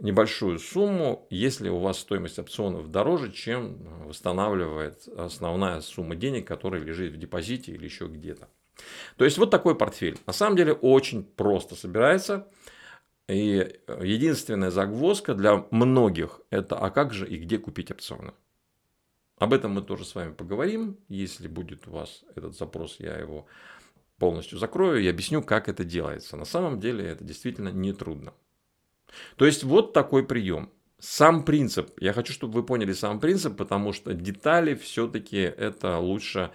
небольшую 0.00 0.58
сумму, 0.58 1.26
если 1.30 1.68
у 1.68 1.78
вас 1.78 1.98
стоимость 1.98 2.38
опционов 2.38 2.90
дороже, 2.90 3.30
чем 3.32 4.06
восстанавливает 4.06 5.06
основная 5.16 5.80
сумма 5.80 6.16
денег, 6.16 6.46
которая 6.46 6.82
лежит 6.82 7.12
в 7.12 7.18
депозите 7.18 7.72
или 7.72 7.84
еще 7.84 8.06
где-то. 8.06 8.48
То 9.16 9.24
есть 9.24 9.38
вот 9.38 9.50
такой 9.50 9.76
портфель. 9.76 10.18
На 10.26 10.32
самом 10.32 10.56
деле 10.56 10.72
очень 10.72 11.24
просто 11.24 11.76
собирается. 11.76 12.48
И 13.28 13.78
единственная 14.00 14.70
загвоздка 14.70 15.34
для 15.34 15.64
многих 15.70 16.40
это 16.50 16.76
а 16.76 16.90
как 16.90 17.12
же 17.12 17.26
и 17.26 17.38
где 17.38 17.58
купить 17.58 17.90
опционы. 17.90 18.32
Об 19.38 19.52
этом 19.52 19.72
мы 19.72 19.82
тоже 19.82 20.04
с 20.04 20.14
вами 20.14 20.32
поговорим. 20.32 20.98
Если 21.08 21.48
будет 21.48 21.86
у 21.88 21.92
вас 21.92 22.24
этот 22.34 22.56
запрос, 22.56 22.96
я 22.98 23.16
его 23.16 23.46
полностью 24.18 24.58
закрою 24.58 25.02
и 25.02 25.08
объясню, 25.08 25.42
как 25.42 25.68
это 25.68 25.84
делается. 25.84 26.36
На 26.36 26.44
самом 26.44 26.78
деле 26.78 27.06
это 27.06 27.24
действительно 27.24 27.70
не 27.70 27.92
трудно. 27.92 28.34
То 29.36 29.46
есть 29.46 29.64
вот 29.64 29.92
такой 29.92 30.24
прием. 30.24 30.70
Сам 30.98 31.44
принцип. 31.44 31.90
Я 31.98 32.12
хочу, 32.12 32.32
чтобы 32.32 32.54
вы 32.54 32.62
поняли 32.62 32.92
сам 32.92 33.18
принцип, 33.18 33.56
потому 33.56 33.92
что 33.92 34.14
детали 34.14 34.74
все-таки 34.74 35.38
это 35.38 35.98
лучше 35.98 36.52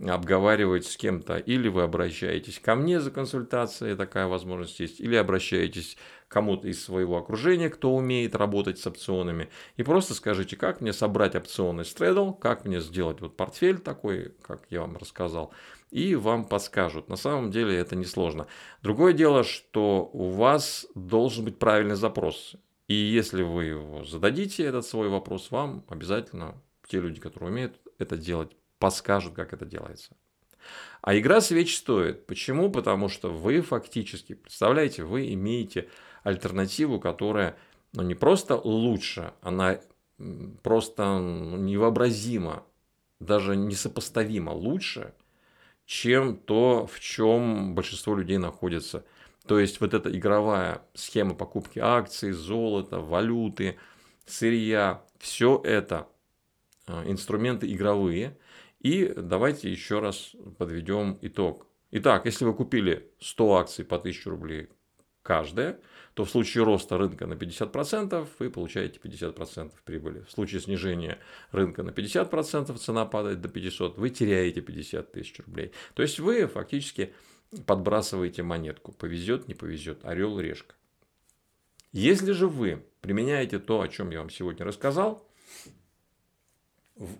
обговаривать 0.00 0.86
с 0.86 0.96
кем-то, 0.96 1.36
или 1.36 1.68
вы 1.68 1.82
обращаетесь 1.82 2.58
ко 2.58 2.74
мне 2.74 3.00
за 3.00 3.10
консультацией, 3.10 3.96
такая 3.96 4.26
возможность 4.26 4.80
есть, 4.80 5.00
или 5.00 5.16
обращаетесь 5.16 5.96
кому-то 6.28 6.68
из 6.68 6.82
своего 6.82 7.18
окружения, 7.18 7.68
кто 7.68 7.94
умеет 7.94 8.34
работать 8.34 8.78
с 8.78 8.86
опционами, 8.86 9.50
и 9.76 9.82
просто 9.82 10.14
скажите, 10.14 10.56
как 10.56 10.80
мне 10.80 10.92
собрать 10.92 11.34
опционный 11.34 11.84
стредл, 11.84 12.32
как 12.32 12.64
мне 12.64 12.80
сделать 12.80 13.20
вот 13.20 13.36
портфель 13.36 13.78
такой, 13.78 14.32
как 14.42 14.62
я 14.70 14.80
вам 14.80 14.96
рассказал, 14.96 15.52
и 15.90 16.14
вам 16.14 16.46
подскажут. 16.46 17.08
На 17.08 17.16
самом 17.16 17.50
деле 17.50 17.76
это 17.76 17.94
несложно. 17.94 18.46
Другое 18.82 19.12
дело, 19.12 19.44
что 19.44 20.08
у 20.14 20.30
вас 20.30 20.86
должен 20.94 21.44
быть 21.44 21.58
правильный 21.58 21.96
запрос. 21.96 22.56
И 22.88 22.94
если 22.94 23.42
вы 23.42 24.04
зададите, 24.06 24.64
этот 24.64 24.86
свой 24.86 25.08
вопрос, 25.08 25.50
вам 25.50 25.84
обязательно 25.88 26.54
те 26.88 26.98
люди, 26.98 27.20
которые 27.20 27.50
умеют 27.50 27.74
это 27.98 28.16
делать, 28.16 28.56
подскажут, 28.82 29.34
как 29.34 29.52
это 29.52 29.64
делается. 29.64 30.16
А 31.02 31.16
игра 31.16 31.40
свеч 31.40 31.76
стоит. 31.76 32.26
Почему? 32.26 32.68
Потому 32.68 33.08
что 33.08 33.30
вы 33.30 33.62
фактически, 33.62 34.34
представляете, 34.34 35.04
вы 35.04 35.32
имеете 35.34 35.88
альтернативу, 36.24 36.98
которая 36.98 37.56
ну, 37.92 38.02
не 38.02 38.16
просто 38.16 38.56
лучше, 38.56 39.34
она 39.40 39.78
просто 40.64 41.20
ну, 41.20 41.58
невообразимо, 41.58 42.64
даже 43.20 43.54
несопоставимо 43.54 44.50
лучше, 44.50 45.14
чем 45.86 46.36
то, 46.36 46.88
в 46.92 46.98
чем 46.98 47.76
большинство 47.76 48.16
людей 48.16 48.38
находится. 48.38 49.04
То 49.46 49.60
есть 49.60 49.80
вот 49.80 49.94
эта 49.94 50.10
игровая 50.10 50.82
схема 50.94 51.34
покупки 51.36 51.78
акций, 51.78 52.32
золота, 52.32 52.98
валюты, 52.98 53.78
сырья, 54.26 55.04
все 55.20 55.60
это 55.62 56.08
а, 56.86 57.04
инструменты 57.06 57.72
игровые, 57.72 58.36
и 58.82 59.12
давайте 59.16 59.70
еще 59.70 60.00
раз 60.00 60.34
подведем 60.58 61.16
итог. 61.22 61.68
Итак, 61.92 62.26
если 62.26 62.44
вы 62.44 62.52
купили 62.52 63.12
100 63.20 63.54
акций 63.54 63.84
по 63.84 63.96
1000 63.96 64.30
рублей 64.30 64.68
каждая, 65.22 65.80
то 66.14 66.24
в 66.24 66.30
случае 66.30 66.64
роста 66.64 66.98
рынка 66.98 67.26
на 67.26 67.34
50% 67.34 68.26
вы 68.40 68.50
получаете 68.50 68.98
50% 68.98 69.72
прибыли. 69.84 70.22
В 70.22 70.30
случае 70.32 70.60
снижения 70.60 71.18
рынка 71.52 71.84
на 71.84 71.90
50% 71.90 72.76
цена 72.76 73.06
падает 73.06 73.40
до 73.40 73.48
500, 73.48 73.98
вы 73.98 74.10
теряете 74.10 74.60
50 74.60 75.12
тысяч 75.12 75.38
рублей. 75.38 75.70
То 75.94 76.02
есть 76.02 76.18
вы 76.18 76.48
фактически 76.48 77.14
подбрасываете 77.66 78.42
монетку. 78.42 78.90
Повезет, 78.90 79.46
не 79.46 79.54
повезет, 79.54 80.04
орел, 80.04 80.40
решка. 80.40 80.74
Если 81.92 82.32
же 82.32 82.48
вы 82.48 82.84
применяете 83.00 83.60
то, 83.60 83.80
о 83.80 83.86
чем 83.86 84.10
я 84.10 84.18
вам 84.18 84.30
сегодня 84.30 84.64
рассказал, 84.64 85.28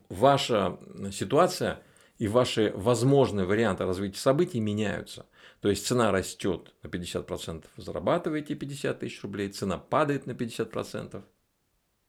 ваша 0.09 0.79
ситуация 1.13 1.83
и 2.19 2.29
ваши 2.29 2.73
возможные 2.77 3.47
варианты 3.47 3.85
развития 3.85 4.21
событий 4.21 4.61
меняются. 4.61 5.27
То 5.61 5.71
есть 5.71 5.87
цена 5.87 6.11
растет 6.11 6.75
на 6.83 6.89
50%, 6.89 7.65
вы 7.77 7.83
зарабатываете 7.83 8.55
50 8.55 9.01
тысяч 9.01 9.23
рублей, 9.23 9.49
цена 9.49 9.79
падает 9.79 10.27
на 10.27 10.33
50%, 10.33 11.23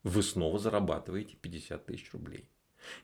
вы 0.04 0.24
снова 0.24 0.60
зарабатываете 0.60 1.36
50 1.36 1.86
тысяч 1.86 2.12
рублей. 2.14 2.50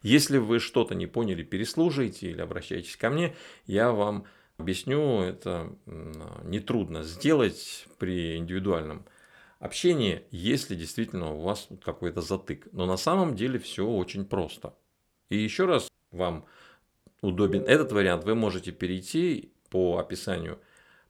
Если 0.01 0.37
вы 0.37 0.59
что-то 0.59 0.93
не 0.93 1.07
поняли, 1.07 1.43
переслушайте 1.43 2.29
или 2.29 2.41
обращайтесь 2.41 2.97
ко 2.97 3.09
мне, 3.09 3.35
я 3.65 3.91
вам 3.91 4.25
объясню, 4.57 5.21
это 5.21 5.73
нетрудно 6.43 7.03
сделать 7.03 7.87
при 7.97 8.35
индивидуальном 8.35 9.05
общении, 9.59 10.23
если 10.31 10.75
действительно 10.75 11.33
у 11.33 11.41
вас 11.41 11.67
какой-то 11.83 12.21
затык. 12.21 12.67
Но 12.71 12.85
на 12.85 12.97
самом 12.97 13.35
деле 13.35 13.59
все 13.59 13.85
очень 13.85 14.25
просто. 14.25 14.73
И 15.29 15.37
еще 15.37 15.65
раз 15.65 15.89
вам 16.11 16.45
удобен 17.21 17.63
этот 17.63 17.91
вариант, 17.91 18.23
вы 18.23 18.35
можете 18.35 18.71
перейти 18.71 19.53
по 19.69 19.97
описанию, 19.97 20.59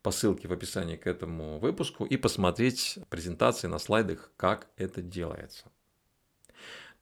по 0.02 0.12
ссылке 0.12 0.48
в 0.48 0.54
описании 0.54 0.96
к 0.96 1.08
этому 1.08 1.60
выпуску 1.60 2.06
и 2.06 2.18
посмотреть 2.18 3.00
презентации 3.10 3.68
на 3.68 3.80
слайдах, 3.80 4.32
как 4.36 4.68
это 4.78 5.02
делается. 5.02 5.72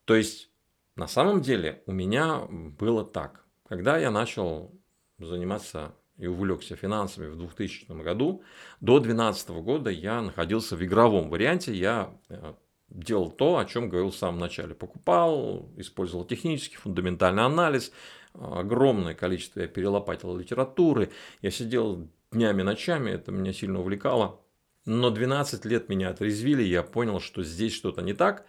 То 0.05 0.15
есть, 0.15 0.49
на 0.95 1.07
самом 1.07 1.41
деле 1.41 1.83
у 1.85 1.91
меня 1.91 2.41
было 2.49 3.05
так. 3.05 3.43
Когда 3.67 3.97
я 3.97 4.11
начал 4.11 4.71
заниматься 5.19 5.93
и 6.17 6.27
увлекся 6.27 6.75
финансами 6.75 7.27
в 7.27 7.37
2000 7.37 7.91
году, 8.01 8.43
до 8.81 8.99
2012 8.99 9.49
года 9.49 9.89
я 9.89 10.21
находился 10.21 10.75
в 10.75 10.83
игровом 10.83 11.29
варианте. 11.29 11.73
Я 11.73 12.11
э, 12.29 12.53
делал 12.89 13.29
то, 13.29 13.57
о 13.57 13.65
чем 13.65 13.89
говорил 13.89 14.11
в 14.11 14.15
самом 14.15 14.39
начале. 14.39 14.73
Покупал, 14.73 15.69
использовал 15.77 16.25
технический, 16.25 16.77
фундаментальный 16.77 17.43
анализ, 17.43 17.91
огромное 18.33 19.13
количество 19.13 19.61
я 19.61 19.67
перелопатил 19.67 20.35
литературы, 20.37 21.11
я 21.41 21.51
сидел 21.51 22.07
днями, 22.31 22.61
ночами, 22.61 23.11
это 23.11 23.31
меня 23.31 23.53
сильно 23.53 23.79
увлекало. 23.79 24.41
Но 24.85 25.09
12 25.09 25.65
лет 25.65 25.89
меня 25.89 26.09
отрезвили, 26.09 26.63
я 26.63 26.81
понял, 26.81 27.19
что 27.19 27.43
здесь 27.43 27.73
что-то 27.73 28.01
не 28.01 28.13
так. 28.13 28.45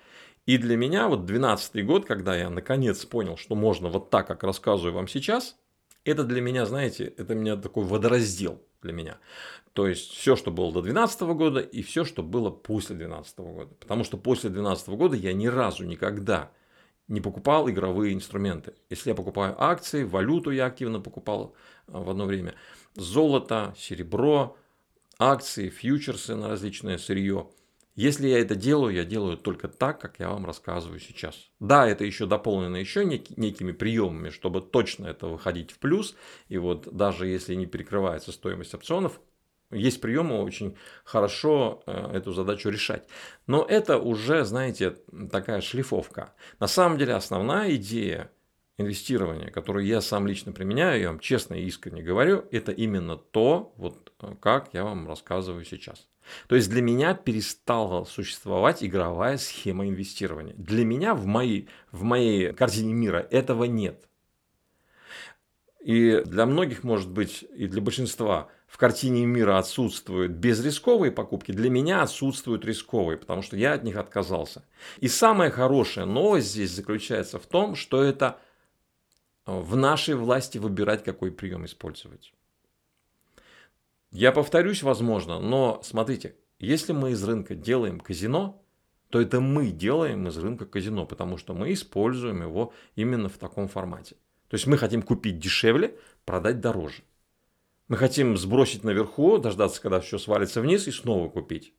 И 0.46 0.56
для 0.56 0.76
меня 0.76 1.08
вот 1.08 1.26
12 1.26 1.84
год, 1.84 2.06
когда 2.06 2.36
я 2.36 2.48
наконец 2.48 3.04
понял, 3.04 3.36
что 3.36 3.54
можно 3.54 3.88
вот 3.88 4.08
так, 4.08 4.26
как 4.26 4.44
рассказываю 4.44 4.94
вам 4.94 5.08
сейчас, 5.08 5.56
это 6.08 6.24
для 6.24 6.40
меня, 6.40 6.66
знаете, 6.66 7.12
это 7.16 7.34
меня 7.34 7.56
такой 7.56 7.84
водораздел 7.84 8.62
для 8.82 8.92
меня. 8.92 9.18
То 9.72 9.86
есть 9.86 10.10
все, 10.10 10.36
что 10.36 10.50
было 10.50 10.72
до 10.72 10.82
2012 10.82 11.20
года 11.36 11.60
и 11.60 11.82
все, 11.82 12.04
что 12.04 12.22
было 12.22 12.50
после 12.50 12.96
2012 12.96 13.38
года. 13.38 13.74
Потому 13.78 14.04
что 14.04 14.16
после 14.16 14.50
2012 14.50 14.88
года 14.90 15.16
я 15.16 15.32
ни 15.32 15.46
разу 15.46 15.84
никогда 15.84 16.50
не 17.06 17.20
покупал 17.20 17.68
игровые 17.70 18.14
инструменты. 18.14 18.74
Если 18.90 19.10
я 19.10 19.14
покупаю 19.14 19.54
акции, 19.62 20.04
валюту 20.04 20.50
я 20.50 20.66
активно 20.66 21.00
покупал 21.00 21.54
а, 21.86 22.00
в 22.00 22.10
одно 22.10 22.26
время, 22.26 22.54
золото, 22.94 23.74
серебро, 23.78 24.56
акции, 25.18 25.68
фьючерсы 25.68 26.34
на 26.34 26.48
различное 26.48 26.98
сырье. 26.98 27.48
Если 27.98 28.28
я 28.28 28.38
это 28.38 28.54
делаю, 28.54 28.94
я 28.94 29.04
делаю 29.04 29.36
только 29.36 29.66
так, 29.66 30.00
как 30.00 30.20
я 30.20 30.28
вам 30.28 30.46
рассказываю 30.46 31.00
сейчас. 31.00 31.50
Да, 31.58 31.84
это 31.84 32.04
еще 32.04 32.26
дополнено 32.26 32.76
еще 32.76 33.04
некими 33.04 33.72
приемами, 33.72 34.30
чтобы 34.30 34.60
точно 34.60 35.08
это 35.08 35.26
выходить 35.26 35.72
в 35.72 35.80
плюс. 35.80 36.14
И 36.48 36.58
вот 36.58 36.86
даже 36.94 37.26
если 37.26 37.56
не 37.56 37.66
перекрывается 37.66 38.30
стоимость 38.30 38.72
опционов, 38.72 39.20
есть 39.72 40.00
приемы 40.00 40.40
очень 40.40 40.76
хорошо 41.02 41.82
э, 41.86 42.12
эту 42.14 42.32
задачу 42.32 42.68
решать. 42.70 43.02
Но 43.48 43.66
это 43.68 43.98
уже, 43.98 44.44
знаете, 44.44 44.98
такая 45.32 45.60
шлифовка. 45.60 46.34
На 46.60 46.68
самом 46.68 46.98
деле 46.98 47.14
основная 47.14 47.74
идея 47.74 48.30
инвестирования, 48.78 49.50
которую 49.50 49.84
я 49.84 50.00
сам 50.00 50.26
лично 50.26 50.52
применяю, 50.52 51.00
я 51.00 51.08
вам 51.08 51.18
честно 51.18 51.54
и 51.54 51.64
искренне 51.64 52.02
говорю, 52.02 52.44
это 52.52 52.72
именно 52.72 53.16
то, 53.16 53.74
вот 53.76 54.12
э, 54.22 54.34
как 54.40 54.70
я 54.72 54.84
вам 54.84 55.08
рассказываю 55.08 55.64
сейчас. 55.64 56.08
То 56.46 56.56
есть 56.56 56.70
для 56.70 56.80
меня 56.80 57.14
перестала 57.14 58.04
существовать 58.04 58.84
игровая 58.84 59.36
схема 59.36 59.88
инвестирования. 59.88 60.54
Для 60.56 60.84
меня 60.84 61.14
в 61.14 61.26
моей, 61.26 61.68
в 61.90 62.02
моей 62.04 62.52
картине 62.52 62.94
мира 62.94 63.26
этого 63.30 63.64
нет. 63.64 64.08
И 65.80 66.22
для 66.24 66.44
многих, 66.46 66.84
может 66.84 67.10
быть, 67.10 67.44
и 67.56 67.66
для 67.66 67.80
большинства 67.80 68.48
в 68.66 68.76
картине 68.76 69.24
мира 69.24 69.58
отсутствуют 69.58 70.32
безрисковые 70.32 71.10
покупки, 71.10 71.52
для 71.52 71.70
меня 71.70 72.02
отсутствуют 72.02 72.64
рисковые, 72.64 73.16
потому 73.16 73.42
что 73.42 73.56
я 73.56 73.72
от 73.72 73.82
них 73.84 73.96
отказался. 73.96 74.64
И 74.98 75.08
самая 75.08 75.50
хорошая 75.50 76.04
новость 76.04 76.50
здесь 76.50 76.72
заключается 76.72 77.38
в 77.38 77.46
том, 77.46 77.74
что 77.74 78.02
это 78.02 78.38
в 79.48 79.76
нашей 79.76 80.14
власти 80.14 80.58
выбирать, 80.58 81.02
какой 81.02 81.32
прием 81.32 81.64
использовать. 81.64 82.32
Я 84.10 84.30
повторюсь, 84.30 84.82
возможно, 84.82 85.40
но 85.40 85.80
смотрите, 85.82 86.36
если 86.58 86.92
мы 86.92 87.12
из 87.12 87.24
рынка 87.24 87.54
делаем 87.54 87.98
казино, 87.98 88.62
то 89.08 89.20
это 89.20 89.40
мы 89.40 89.70
делаем 89.70 90.28
из 90.28 90.36
рынка 90.36 90.66
казино, 90.66 91.06
потому 91.06 91.38
что 91.38 91.54
мы 91.54 91.72
используем 91.72 92.42
его 92.42 92.74
именно 92.94 93.30
в 93.30 93.38
таком 93.38 93.68
формате. 93.68 94.16
То 94.48 94.54
есть 94.54 94.66
мы 94.66 94.76
хотим 94.76 95.02
купить 95.02 95.38
дешевле, 95.38 95.98
продать 96.26 96.60
дороже. 96.60 97.02
Мы 97.88 97.96
хотим 97.96 98.36
сбросить 98.36 98.84
наверху, 98.84 99.38
дождаться, 99.38 99.80
когда 99.80 100.00
все 100.00 100.18
свалится 100.18 100.60
вниз 100.60 100.86
и 100.88 100.90
снова 100.90 101.30
купить. 101.30 101.72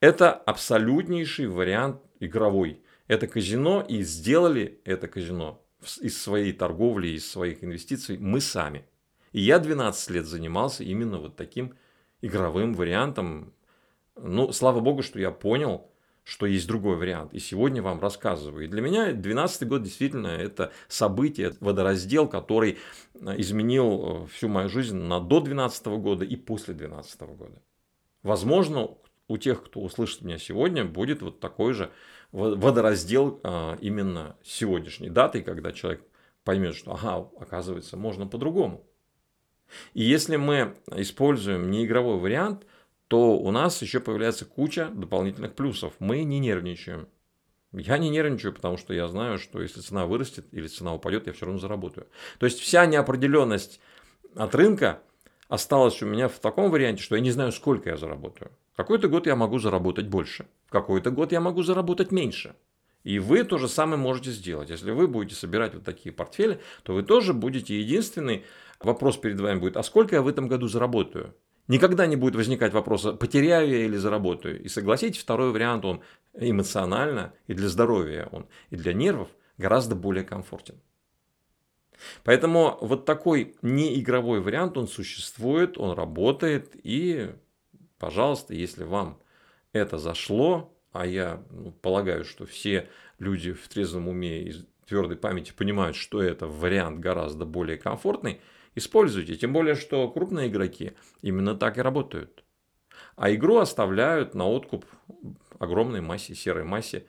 Это 0.00 0.32
абсолютнейший 0.32 1.46
вариант 1.46 2.00
игровой. 2.18 2.82
Это 3.06 3.28
казино, 3.28 3.84
и 3.88 4.02
сделали 4.02 4.80
это 4.84 5.06
казино 5.06 5.63
из 6.00 6.20
своей 6.20 6.52
торговли, 6.52 7.08
из 7.08 7.30
своих 7.30 7.62
инвестиций 7.64 8.18
мы 8.18 8.40
сами. 8.40 8.84
И 9.32 9.40
я 9.40 9.58
12 9.58 10.10
лет 10.10 10.26
занимался 10.26 10.84
именно 10.84 11.18
вот 11.18 11.36
таким 11.36 11.74
игровым 12.22 12.74
вариантом. 12.74 13.52
Ну, 14.16 14.52
слава 14.52 14.80
богу, 14.80 15.02
что 15.02 15.18
я 15.18 15.30
понял, 15.30 15.90
что 16.24 16.46
есть 16.46 16.66
другой 16.66 16.96
вариант. 16.96 17.34
И 17.34 17.38
сегодня 17.38 17.82
вам 17.82 18.00
рассказываю. 18.00 18.64
И 18.64 18.68
для 18.68 18.80
меня 18.80 19.12
12 19.12 19.68
год 19.68 19.82
действительно 19.82 20.28
это 20.28 20.72
событие, 20.88 21.52
водораздел, 21.60 22.26
который 22.26 22.78
э, 23.14 23.34
изменил 23.38 24.24
э, 24.24 24.26
всю 24.28 24.48
мою 24.48 24.68
жизнь 24.68 24.96
на 24.96 25.20
до 25.20 25.40
12 25.40 25.86
года 25.86 26.24
и 26.24 26.36
после 26.36 26.72
12 26.74 27.20
года. 27.36 27.62
Возможно, 28.22 28.96
у 29.28 29.38
тех, 29.38 29.64
кто 29.64 29.80
услышит 29.80 30.22
меня 30.22 30.38
сегодня, 30.38 30.84
будет 30.84 31.22
вот 31.22 31.40
такой 31.40 31.72
же 31.72 31.90
водораздел 32.32 33.40
э, 33.42 33.76
именно 33.80 34.36
сегодняшней 34.42 35.08
датой, 35.08 35.42
когда 35.42 35.72
человек 35.72 36.02
поймет, 36.42 36.74
что, 36.74 36.92
ага, 36.92 37.28
оказывается, 37.40 37.96
можно 37.96 38.26
по-другому. 38.26 38.84
И 39.94 40.02
если 40.02 40.36
мы 40.36 40.76
используем 40.94 41.70
неигровой 41.70 42.18
вариант– 42.18 42.66
то 43.08 43.36
у 43.36 43.50
нас 43.50 43.80
еще 43.82 44.00
появляется 44.00 44.44
куча 44.44 44.88
дополнительных 44.92 45.54
плюсов. 45.54 45.92
Мы 45.98 46.24
не 46.24 46.38
нервничаем. 46.38 47.08
Я 47.72 47.98
не 47.98 48.08
нервничаю, 48.08 48.52
потому 48.52 48.76
что 48.76 48.94
я 48.94 49.08
знаю, 49.08 49.38
что 49.38 49.60
если 49.60 49.80
цена 49.80 50.06
вырастет 50.06 50.46
или 50.52 50.68
цена 50.68 50.94
упадет, 50.94 51.26
я 51.26 51.32
все 51.32 51.46
равно 51.46 51.60
заработаю. 51.60 52.06
То 52.38 52.46
есть 52.46 52.60
вся 52.60 52.86
неопределенность 52.86 53.80
от 54.34 54.54
рынка 54.54 55.02
осталась 55.48 56.00
у 56.02 56.06
меня 56.06 56.28
в 56.28 56.38
таком 56.38 56.70
варианте, 56.70 57.02
что 57.02 57.16
я 57.16 57.20
не 57.20 57.30
знаю, 57.30 57.52
сколько 57.52 57.90
я 57.90 57.96
заработаю. 57.96 58.50
Какой-то 58.76 59.08
год 59.08 59.26
я 59.26 59.36
могу 59.36 59.58
заработать 59.58 60.08
больше, 60.08 60.46
в 60.66 60.70
какой-то 60.70 61.10
год 61.10 61.32
я 61.32 61.40
могу 61.40 61.62
заработать 61.62 62.10
меньше. 62.10 62.54
И 63.04 63.18
вы 63.18 63.44
то 63.44 63.58
же 63.58 63.68
самое 63.68 63.98
можете 63.98 64.30
сделать. 64.30 64.70
Если 64.70 64.90
вы 64.90 65.06
будете 65.06 65.34
собирать 65.36 65.74
вот 65.74 65.84
такие 65.84 66.12
портфели, 66.12 66.60
то 66.82 66.94
вы 66.94 67.02
тоже 67.02 67.34
будете 67.34 67.78
единственный 67.78 68.44
вопрос 68.80 69.18
перед 69.18 69.38
вами 69.38 69.58
будет, 69.58 69.76
а 69.76 69.82
сколько 69.82 70.16
я 70.16 70.22
в 70.22 70.28
этом 70.28 70.48
году 70.48 70.68
заработаю? 70.68 71.34
Никогда 71.68 72.06
не 72.06 72.16
будет 72.16 72.34
возникать 72.34 72.72
вопроса, 72.72 73.12
потеряю 73.12 73.70
я 73.70 73.84
или 73.84 73.96
заработаю. 73.96 74.62
И 74.62 74.68
согласитесь, 74.68 75.20
второй 75.20 75.50
вариант, 75.50 75.84
он 75.84 76.02
эмоционально 76.34 77.32
и 77.46 77.54
для 77.54 77.68
здоровья, 77.68 78.28
он 78.32 78.46
и 78.70 78.76
для 78.76 78.92
нервов 78.92 79.28
гораздо 79.56 79.94
более 79.94 80.24
комфортен. 80.24 80.80
Поэтому 82.22 82.76
вот 82.80 83.04
такой 83.04 83.56
неигровой 83.62 84.40
вариант, 84.40 84.76
он 84.76 84.88
существует, 84.88 85.78
он 85.78 85.96
работает. 85.96 86.72
И, 86.82 87.30
пожалуйста, 88.04 88.54
если 88.54 88.84
вам 88.84 89.18
это 89.72 89.98
зашло, 89.98 90.76
а 90.92 91.06
я 91.06 91.42
ну, 91.50 91.72
полагаю, 91.72 92.24
что 92.24 92.46
все 92.46 92.88
люди 93.18 93.52
в 93.52 93.66
трезвом 93.68 94.08
уме 94.08 94.42
и 94.42 94.54
твердой 94.86 95.16
памяти 95.16 95.52
понимают, 95.52 95.96
что 95.96 96.22
это 96.22 96.46
вариант 96.46 97.00
гораздо 97.00 97.44
более 97.44 97.78
комфортный– 97.78 98.40
Используйте, 98.74 99.36
тем 99.36 99.52
более, 99.52 99.76
что 99.76 100.08
крупные 100.08 100.48
игроки 100.48 100.92
именно 101.22 101.54
так 101.54 101.78
и 101.78 101.82
работают. 101.82 102.44
А 103.16 103.32
игру 103.32 103.58
оставляют 103.58 104.34
на 104.34 104.48
откуп 104.48 104.84
огромной 105.58 106.00
массе, 106.00 106.34
серой 106.34 106.64
массе, 106.64 107.06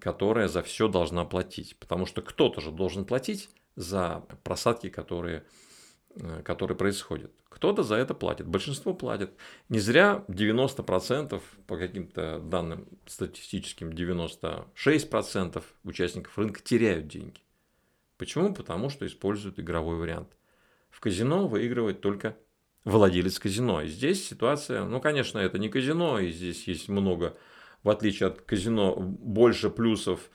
которая 0.00 0.48
за 0.48 0.62
все 0.62 0.88
должна 0.88 1.24
платить. 1.24 1.78
Потому 1.78 2.06
что 2.06 2.22
кто-то 2.22 2.60
же 2.60 2.72
должен 2.72 3.04
платить 3.04 3.50
за 3.76 4.24
просадки, 4.42 4.88
которые, 4.88 5.44
э, 6.16 6.42
которые 6.42 6.76
происходят. 6.76 7.32
Кто-то 7.48 7.82
за 7.82 7.96
это 7.96 8.14
платит, 8.14 8.46
большинство 8.46 8.94
платит. 8.94 9.32
Не 9.68 9.80
зря 9.80 10.24
90% 10.28 11.42
по 11.66 11.76
каким-то 11.76 12.38
данным 12.38 12.86
статистическим 13.06 13.90
96% 13.90 15.62
участников 15.84 16.38
рынка 16.38 16.60
теряют 16.62 17.08
деньги. 17.08 17.40
Почему? 18.16 18.54
Потому 18.54 18.90
что 18.90 19.06
используют 19.06 19.58
игровой 19.58 19.96
вариант. 19.96 20.28
В 20.90 21.00
казино 21.00 21.48
выигрывает 21.48 22.00
только 22.00 22.36
владелец 22.84 23.38
казино. 23.38 23.82
И 23.82 23.88
здесь 23.88 24.26
ситуация, 24.26 24.84
ну, 24.84 25.00
конечно, 25.00 25.38
это 25.38 25.58
не 25.58 25.68
казино, 25.68 26.18
и 26.18 26.30
здесь 26.30 26.66
есть 26.66 26.88
много, 26.88 27.36
в 27.82 27.90
отличие 27.90 28.28
от 28.28 28.40
казино, 28.42 28.94
больше 28.96 29.70
плюсов 29.70 30.30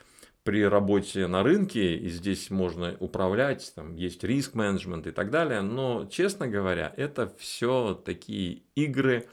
при 0.46 0.64
работе 0.64 1.26
на 1.26 1.42
рынке, 1.42 1.98
и 1.98 2.08
здесь 2.08 2.52
можно 2.52 2.96
управлять, 3.00 3.74
там 3.76 3.96
есть 3.96 4.24
риск-менеджмент 4.24 5.08
и 5.08 5.12
так 5.12 5.32
далее, 5.32 5.62
но, 5.62 6.06
честно 6.06 6.48
говоря, 6.48 6.94
это 6.98 7.34
все 7.40 8.00
такие 8.06 8.62
игры, 8.76 9.28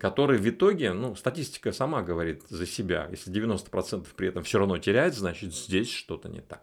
которые 0.00 0.40
в 0.40 0.48
итоге, 0.48 0.94
ну, 0.94 1.14
статистика 1.16 1.70
сама 1.70 2.00
говорит 2.00 2.44
за 2.48 2.64
себя, 2.64 3.08
если 3.10 3.30
90% 3.30 4.06
при 4.16 4.28
этом 4.28 4.42
все 4.42 4.58
равно 4.58 4.78
теряет, 4.78 5.14
значит, 5.14 5.54
здесь 5.54 5.90
что-то 5.90 6.30
не 6.30 6.40
так. 6.40 6.62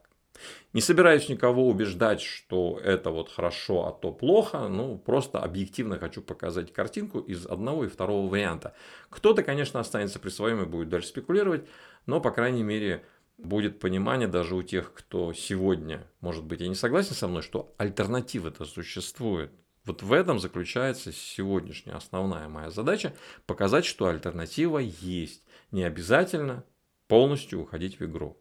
Не 0.73 0.81
собираюсь 0.81 1.29
никого 1.29 1.67
убеждать, 1.67 2.21
что 2.21 2.79
это 2.83 3.11
вот 3.11 3.29
хорошо, 3.29 3.87
а 3.87 3.91
то 3.91 4.11
плохо. 4.11 4.67
Ну, 4.67 4.97
просто 4.97 5.39
объективно 5.39 5.97
хочу 5.97 6.21
показать 6.21 6.71
картинку 6.71 7.19
из 7.19 7.45
одного 7.45 7.85
и 7.85 7.87
второго 7.87 8.29
варианта. 8.29 8.75
Кто-то, 9.09 9.41
конечно, 9.43 9.79
останется 9.79 10.19
при 10.19 10.29
своем 10.29 10.61
и 10.61 10.65
будет 10.65 10.89
дальше 10.89 11.09
спекулировать, 11.09 11.67
но, 12.05 12.21
по 12.21 12.29
крайней 12.31 12.63
мере, 12.63 13.03
будет 13.37 13.79
понимание 13.79 14.27
даже 14.27 14.55
у 14.55 14.63
тех, 14.63 14.93
кто 14.93 15.33
сегодня, 15.33 16.07
может 16.21 16.43
быть, 16.43 16.61
и 16.61 16.67
не 16.67 16.75
согласен 16.75 17.13
со 17.13 17.27
мной, 17.27 17.41
что 17.41 17.73
альтернатива-то 17.77 18.65
существует. 18.65 19.51
Вот 19.85 20.03
в 20.03 20.11
этом 20.11 20.39
заключается 20.39 21.13
сегодняшняя 21.13 21.93
основная 21.93 22.49
моя 22.49 22.69
задача– 22.71 23.13
показать, 23.45 23.85
что 23.85 24.07
альтернатива 24.07 24.79
есть. 24.79 25.43
Не 25.71 25.83
обязательно 25.83 26.65
полностью 27.07 27.61
уходить 27.61 27.99
в 27.99 28.05
игру. 28.05 28.37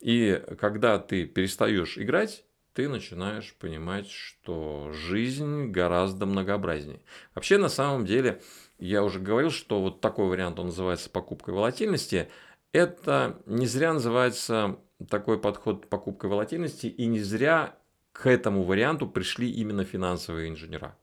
И 0.00 0.42
когда 0.60 0.98
ты 0.98 1.24
перестаешь 1.24 1.96
играть, 1.96 2.44
ты 2.74 2.90
начинаешь 2.90 3.54
понимать, 3.54 4.10
что 4.10 4.92
жизнь 4.92 5.70
гораздо 5.70 6.26
многообразнее. 6.26 7.00
Вообще, 7.34 7.56
на 7.56 7.70
самом 7.70 8.04
деле, 8.04 8.42
я 8.78 9.02
уже 9.02 9.18
говорил, 9.18 9.50
что 9.50 9.80
вот 9.80 10.02
такой 10.02 10.28
вариант, 10.28 10.58
он 10.58 10.66
называется 10.66 11.08
покупкой 11.08 11.54
волатильности. 11.54 12.28
Это 12.76 13.40
не 13.46 13.66
зря 13.66 13.94
называется 13.94 14.78
такой 15.08 15.38
подход 15.40 15.88
покупкой 15.88 16.28
волатильности, 16.28 16.86
и 16.86 17.06
не 17.06 17.20
зря 17.20 17.78
к 18.12 18.26
этому 18.26 18.64
варианту 18.64 19.06
пришли 19.06 19.50
именно 19.50 19.84
финансовые 19.84 20.50
инженера. 20.50 20.94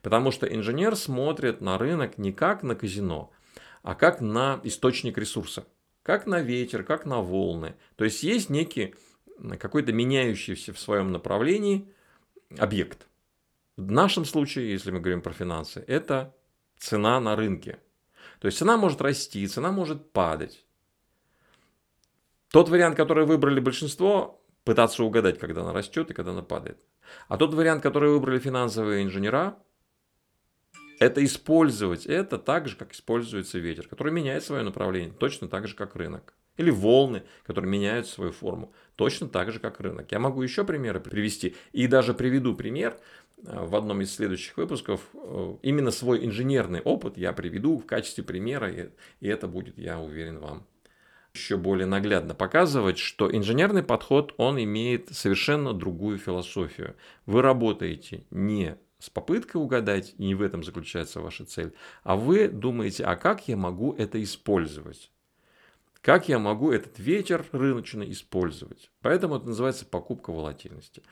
Потому 0.00 0.30
что 0.30 0.46
инженер 0.46 0.96
смотрит 0.96 1.60
на 1.60 1.76
рынок 1.76 2.16
не 2.16 2.32
как 2.32 2.62
на 2.62 2.74
казино, 2.74 3.30
а 3.82 3.94
как 3.94 4.22
на 4.22 4.60
источник 4.64 5.18
ресурса– 5.18 5.66
как 6.08 6.26
на 6.26 6.40
ветер, 6.40 6.84
как 6.84 7.04
на 7.04 7.20
волны. 7.20 7.74
То 7.96 8.04
есть 8.04 8.22
есть 8.22 8.48
некий 8.48 8.94
какой-то 9.60 9.92
меняющийся 9.92 10.72
в 10.72 10.78
своем 10.78 11.12
направлении 11.12 11.86
объект. 12.56 13.06
В 13.76 13.90
нашем 13.90 14.24
случае, 14.24 14.72
если 14.72 14.90
мы 14.90 15.00
говорим 15.00 15.20
про 15.20 15.34
финансы, 15.34 15.84
это 15.86 16.34
цена 16.78 17.20
на 17.20 17.36
рынке. 17.36 17.78
То 18.40 18.46
есть 18.46 18.56
цена 18.56 18.78
может 18.78 19.02
расти, 19.02 19.46
цена 19.46 19.70
может 19.70 20.10
падать. 20.12 20.64
Тот 22.50 22.68
вариант, 22.68 22.96
который 22.96 23.26
выбрали 23.26 23.60
большинство, 23.60 24.42
пытаться 24.64 25.04
угадать, 25.04 25.38
когда 25.38 25.62
она 25.62 25.72
растет 25.72 26.10
и 26.10 26.14
когда 26.14 26.32
она 26.32 26.42
падает. 26.42 26.78
А 27.28 27.36
тот 27.36 27.54
вариант, 27.54 27.82
который 27.82 28.10
выбрали 28.10 28.38
финансовые 28.38 29.02
инженера, 29.02 29.56
это 30.98 31.24
использовать 31.24 32.06
это 32.06 32.38
так 32.38 32.68
же, 32.68 32.76
как 32.76 32.92
используется 32.92 33.58
ветер, 33.58 33.86
который 33.86 34.12
меняет 34.12 34.44
свое 34.44 34.62
направление, 34.62 35.12
точно 35.12 35.48
так 35.48 35.68
же, 35.68 35.76
как 35.76 35.94
рынок. 35.94 36.34
Или 36.56 36.70
волны, 36.70 37.22
которые 37.46 37.70
меняют 37.70 38.08
свою 38.08 38.32
форму, 38.32 38.72
точно 38.96 39.28
так 39.28 39.52
же, 39.52 39.60
как 39.60 39.80
рынок. 39.80 40.10
Я 40.10 40.18
могу 40.18 40.42
еще 40.42 40.64
примеры 40.64 40.98
привести, 41.00 41.54
и 41.72 41.86
даже 41.86 42.14
приведу 42.14 42.54
пример 42.56 42.98
э, 43.36 43.64
в 43.64 43.76
одном 43.76 44.00
из 44.00 44.12
следующих 44.12 44.56
выпусков. 44.56 45.00
Э, 45.14 45.56
именно 45.62 45.92
свой 45.92 46.26
инженерный 46.26 46.80
опыт 46.80 47.16
я 47.16 47.32
приведу 47.32 47.78
в 47.78 47.86
качестве 47.86 48.24
примера, 48.24 48.70
и 48.70 49.28
это 49.28 49.46
будет, 49.46 49.78
я 49.78 50.00
уверен, 50.00 50.40
вам 50.40 50.66
еще 51.34 51.56
более 51.56 51.86
наглядно 51.86 52.34
показывать, 52.34 52.98
что 52.98 53.34
инженерный 53.34 53.82
подход, 53.82 54.34
он 54.36 54.62
имеет 54.62 55.08
совершенно 55.10 55.72
другую 55.72 56.18
философию. 56.18 56.96
Вы 57.26 57.42
работаете 57.42 58.24
не 58.30 58.76
с 58.98 59.10
попыткой 59.10 59.60
угадать, 59.60 60.14
и 60.18 60.24
не 60.24 60.34
в 60.34 60.42
этом 60.42 60.64
заключается 60.64 61.20
ваша 61.20 61.44
цель, 61.44 61.72
а 62.02 62.16
вы 62.16 62.48
думаете, 62.48 63.04
а 63.04 63.16
как 63.16 63.46
я 63.46 63.56
могу 63.56 63.94
это 63.94 64.22
использовать? 64.22 65.10
Как 66.00 66.28
я 66.28 66.38
могу 66.38 66.72
этот 66.72 66.98
ветер 66.98 67.44
рыночный 67.52 68.10
использовать? 68.12 68.90
Поэтому 69.02 69.36
это 69.36 69.46
называется 69.46 69.84
покупка 69.84 70.32
волатильности. 70.32 71.02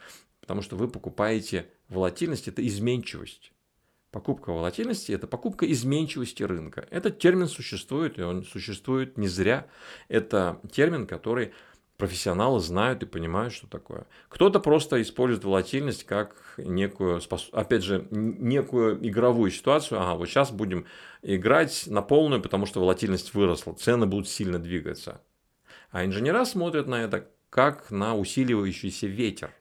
Потому 0.40 0.62
что 0.62 0.76
вы 0.76 0.88
покупаете 0.88 1.68
волатильность, 1.88 2.48
это 2.48 2.66
изменчивость. 2.66 3.52
Покупка 4.10 4.50
волатильности– 4.50 5.12
это 5.12 5.26
покупка 5.26 5.70
изменчивости 5.70 6.42
рынка. 6.42 6.86
Этот 6.90 7.18
термин 7.18 7.48
существует, 7.48 8.18
и 8.18 8.22
он 8.22 8.44
существует 8.44 9.18
не 9.18 9.28
зря. 9.28 9.66
Это 10.08 10.60
термин, 10.70 11.06
который 11.06 11.52
профессионалы 11.96 12.60
знают 12.60 13.02
и 13.02 13.06
понимают, 13.06 13.52
что 13.52 13.66
такое. 13.66 14.06
Кто-то 14.28 14.60
просто 14.60 15.00
использует 15.02 15.44
волатильность 15.44 16.04
как 16.04 16.36
некую, 16.58 17.20
опять 17.52 17.82
же, 17.82 18.06
некую 18.10 19.06
игровую 19.06 19.50
ситуацию. 19.50 20.00
Ага, 20.00 20.14
вот 20.14 20.28
сейчас 20.28 20.50
будем 20.50 20.86
играть 21.22 21.84
на 21.86 22.02
полную, 22.02 22.42
потому 22.42 22.66
что 22.66 22.80
волатильность 22.80 23.34
выросла, 23.34 23.74
цены 23.74 24.06
будут 24.06 24.28
сильно 24.28 24.58
двигаться. 24.58 25.20
А 25.90 26.04
инженера 26.04 26.44
смотрят 26.44 26.86
на 26.86 27.02
это 27.02 27.28
как 27.50 27.90
на 27.90 28.16
усиливающийся 28.16 29.06
ветер. 29.06 29.54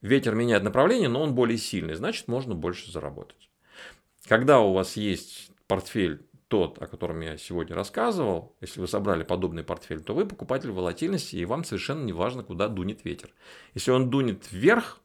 Ветер 0.00 0.34
меняет 0.34 0.62
направление, 0.62 1.08
но 1.08 1.22
он 1.22 1.34
более 1.34 1.58
сильный, 1.58 1.94
значит, 1.94 2.28
можно 2.28 2.54
больше 2.54 2.92
заработать. 2.92 3.45
Когда 4.28 4.60
у 4.60 4.72
вас 4.72 4.96
есть 4.96 5.50
портфель 5.68 6.26
тот, 6.48 6.80
о 6.82 6.86
котором 6.86 7.20
я 7.20 7.36
сегодня 7.36 7.74
рассказывал, 7.76 8.54
если 8.60 8.80
вы 8.80 8.88
собрали 8.88 9.22
подобный 9.22 9.62
портфель, 9.62 10.00
то 10.00 10.14
вы 10.14 10.26
покупатель 10.26 10.70
волатильности, 10.70 11.36
и 11.36 11.44
вам 11.44 11.64
совершенно 11.64 12.04
не 12.04 12.12
важно, 12.12 12.42
куда 12.42 12.68
дунет 12.68 13.04
ветер. 13.04 13.30
Если 13.74 13.90
он 13.90 14.10
дунет 14.10 14.50
вверх, 14.50 15.00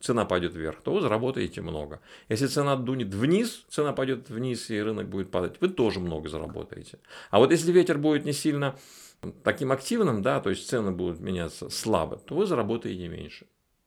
цена 0.00 0.24
пойдет 0.24 0.54
вверх, 0.54 0.82
то 0.82 0.92
вы 0.92 1.00
заработаете 1.00 1.62
много. 1.62 2.00
Если 2.28 2.46
цена 2.46 2.76
дунет 2.76 3.14
вниз, 3.14 3.64
цена 3.68 3.92
пойдет 3.92 4.28
вниз, 4.28 4.70
и 4.70 4.80
рынок 4.80 5.08
будет 5.08 5.30
падать, 5.30 5.60
вы 5.60 5.68
тоже 5.68 6.00
много 6.00 6.28
заработаете. 6.28 6.98
А 7.30 7.38
вот 7.38 7.50
если 7.50 7.72
ветер 7.72 7.98
будет 7.98 8.24
не 8.24 8.32
сильно 8.32 8.76
таким 9.42 9.72
активным, 9.72 10.22
да, 10.22 10.40
то 10.40 10.50
есть 10.50 10.68
цены 10.68 10.92
будут 10.92 11.20
меняться 11.20 11.70
слабо, 11.70 12.16
то 12.16 12.34
вы 12.34 12.46
заработаете 12.46 13.08
меньше. 13.08 13.46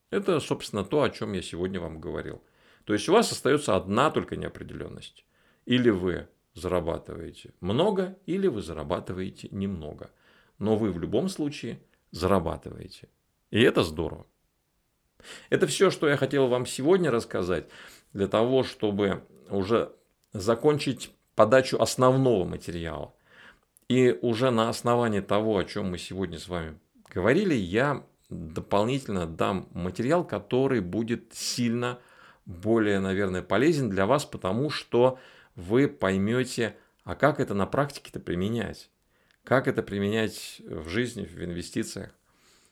Это, 0.10 0.40
собственно, 0.40 0.84
то, 0.84 1.04
о 1.04 1.10
чем 1.10 1.34
я 1.34 1.42
сегодня 1.42 1.80
вам 1.80 2.00
говорил. 2.00 2.42
То 2.90 2.94
есть 2.94 3.08
у 3.08 3.14
вас 3.14 3.32
остается 3.32 3.76
одна 3.76 4.10
только 4.10 4.36
неопределенность. 4.36 5.24
Или 5.68 5.92
вы 5.92 6.28
зарабатываете 6.56 7.54
много 7.62 8.18
или 8.26 8.48
вы 8.48 8.64
зарабатываете 8.64 9.48
немного. 9.52 10.10
Но 10.58 10.76
вы 10.76 10.92
в 10.92 10.98
любом 10.98 11.30
случае 11.30 11.84
зарабатываете. 12.10 13.08
И 13.52 13.62
это 13.62 13.84
здорово. 13.84 14.26
Это 15.52 15.68
все, 15.68 15.92
что 15.92 16.10
я 16.10 16.18
хотел 16.18 16.48
вам 16.48 16.66
сегодня 16.66 17.12
рассказать, 17.12 17.68
для 18.14 18.28
того, 18.28 18.64
чтобы 18.64 19.24
уже 19.52 19.94
закончить 20.34 21.12
подачу 21.36 21.80
основного 21.80 22.44
материала. 22.44 23.14
И 23.88 24.18
уже 24.20 24.50
на 24.50 24.68
основании 24.68 25.20
того, 25.20 25.60
о 25.60 25.64
чем 25.64 25.92
мы 25.92 26.00
сегодня 26.00 26.40
с 26.40 26.48
вами 26.48 26.80
говорили, 27.14 27.54
я 27.54 28.04
дополнительно 28.32 29.28
дам 29.28 29.68
материал, 29.74 30.26
который 30.26 30.82
будет 30.82 31.36
сильно 31.36 32.00
более, 32.50 33.00
наверное, 33.00 33.44
полезен 33.44 33.92
для 33.92 34.08
вас, 34.08 34.26
потому 34.26 34.72
что 34.72 35.20
вы 35.56 35.88
поймете, 35.88 36.76
а 37.04 37.14
как 37.14 37.40
это 37.40 37.54
на 37.54 37.68
практике-то 37.68 38.20
применять? 38.20 38.90
Как 39.44 39.68
это 39.68 39.84
применять 39.84 40.60
в 40.66 40.90
жизни, 40.90 41.26
в 41.26 41.44
инвестициях? 41.44 42.10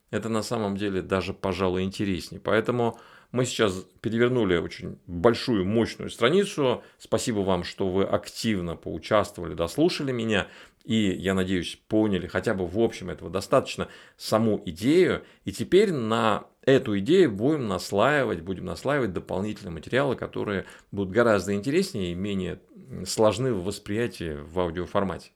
Это 0.09 0.29
на 0.29 0.41
самом 0.41 0.77
деле 0.77 1.03
даже, 1.03 1.31
пожалуй, 1.31 1.83
интереснее. 1.83 2.41
Поэтому 2.41 2.99
мы 3.31 3.45
сейчас 3.45 3.85
перевернули 4.01 4.57
очень 4.57 4.99
большую, 5.05 5.65
мощную 5.65 6.09
страницу. 6.09 6.83
Спасибо 6.97 7.39
вам, 7.39 7.63
что 7.63 7.89
вы 7.89 8.03
активно 8.03 8.75
поучаствовали, 8.75 9.53
дослушали 9.53 10.11
меня. 10.11 10.47
И, 10.85 11.11
я 11.11 11.33
надеюсь, 11.33 11.77
поняли 11.89 12.27
хотя 12.27 12.53
бы 12.53 12.65
в 12.65 12.79
общем 12.79 13.09
этого 13.09 13.29
достаточно 13.29 13.89
саму 14.15 14.61
идею. 14.65 15.23
И 15.43 15.51
теперь 15.51 15.91
на 15.91 16.45
эту 16.61 16.97
идею 16.99 17.31
будем 17.31 17.67
наслаивать, 17.67 18.41
будем 18.41 18.65
наслаивать 18.65 19.11
дополнительные 19.11 19.73
материалы, 19.73 20.15
которые 20.15 20.65
будут 20.91 21.13
гораздо 21.13 21.53
интереснее 21.53 22.11
и 22.11 22.15
менее 22.15 22.61
сложны 23.05 23.53
в 23.53 23.65
восприятии 23.65 24.37
в 24.41 24.59
аудиоформате. 24.59 25.31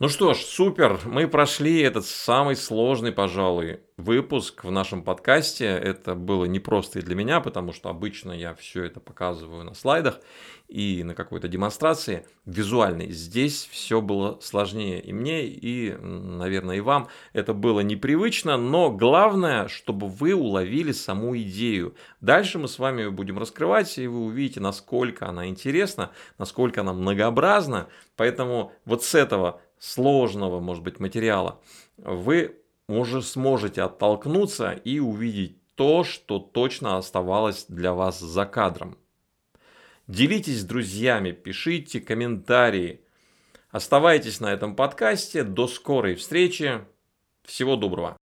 Ну 0.00 0.08
что 0.08 0.32
ж, 0.32 0.38
супер, 0.38 0.98
мы 1.04 1.28
прошли 1.28 1.82
этот 1.82 2.06
самый 2.06 2.56
сложный, 2.56 3.12
пожалуй, 3.12 3.80
выпуск 3.98 4.64
в 4.64 4.70
нашем 4.70 5.02
подкасте. 5.02 5.66
Это 5.66 6.14
было 6.14 6.46
непросто 6.46 7.00
и 7.00 7.02
для 7.02 7.14
меня, 7.14 7.42
потому 7.42 7.74
что 7.74 7.90
обычно 7.90 8.32
я 8.32 8.54
все 8.54 8.84
это 8.84 8.98
показываю 8.98 9.62
на 9.62 9.74
слайдах 9.74 10.20
и 10.68 11.02
на 11.04 11.14
какой-то 11.14 11.48
демонстрации 11.48 12.26
визуальной. 12.46 13.10
Здесь 13.10 13.68
все 13.70 14.00
было 14.00 14.38
сложнее 14.40 15.02
и 15.02 15.12
мне, 15.12 15.44
и, 15.44 15.94
наверное, 16.00 16.76
и 16.76 16.80
вам. 16.80 17.08
Это 17.34 17.52
было 17.52 17.80
непривычно, 17.80 18.56
но 18.56 18.90
главное, 18.90 19.68
чтобы 19.68 20.08
вы 20.08 20.32
уловили 20.32 20.92
саму 20.92 21.36
идею. 21.36 21.94
Дальше 22.22 22.58
мы 22.58 22.68
с 22.68 22.78
вами 22.78 23.08
будем 23.08 23.38
раскрывать, 23.38 23.98
и 23.98 24.06
вы 24.06 24.20
увидите, 24.24 24.60
насколько 24.60 25.28
она 25.28 25.48
интересна, 25.48 26.10
насколько 26.38 26.80
она 26.80 26.94
многообразна. 26.94 27.88
Поэтому 28.16 28.72
вот 28.86 29.04
с 29.04 29.14
этого 29.14 29.60
сложного, 29.80 30.60
может 30.60 30.84
быть, 30.84 31.00
материала, 31.00 31.60
вы 31.96 32.56
уже 32.86 33.22
сможете 33.22 33.82
оттолкнуться 33.82 34.72
и 34.72 35.00
увидеть 35.00 35.56
то, 35.74 36.04
что 36.04 36.38
точно 36.38 36.98
оставалось 36.98 37.64
для 37.68 37.92
вас 37.94 38.20
за 38.20 38.44
кадром. 38.44 38.96
Делитесь 40.06 40.60
с 40.60 40.64
друзьями, 40.64 41.32
пишите 41.32 42.00
комментарии. 42.00 43.00
Оставайтесь 43.70 44.40
на 44.40 44.52
этом 44.52 44.76
подкасте. 44.76 45.42
До 45.44 45.66
скорой 45.68 46.16
встречи. 46.16 46.84
Всего 47.44 47.76
доброго. 47.76 48.16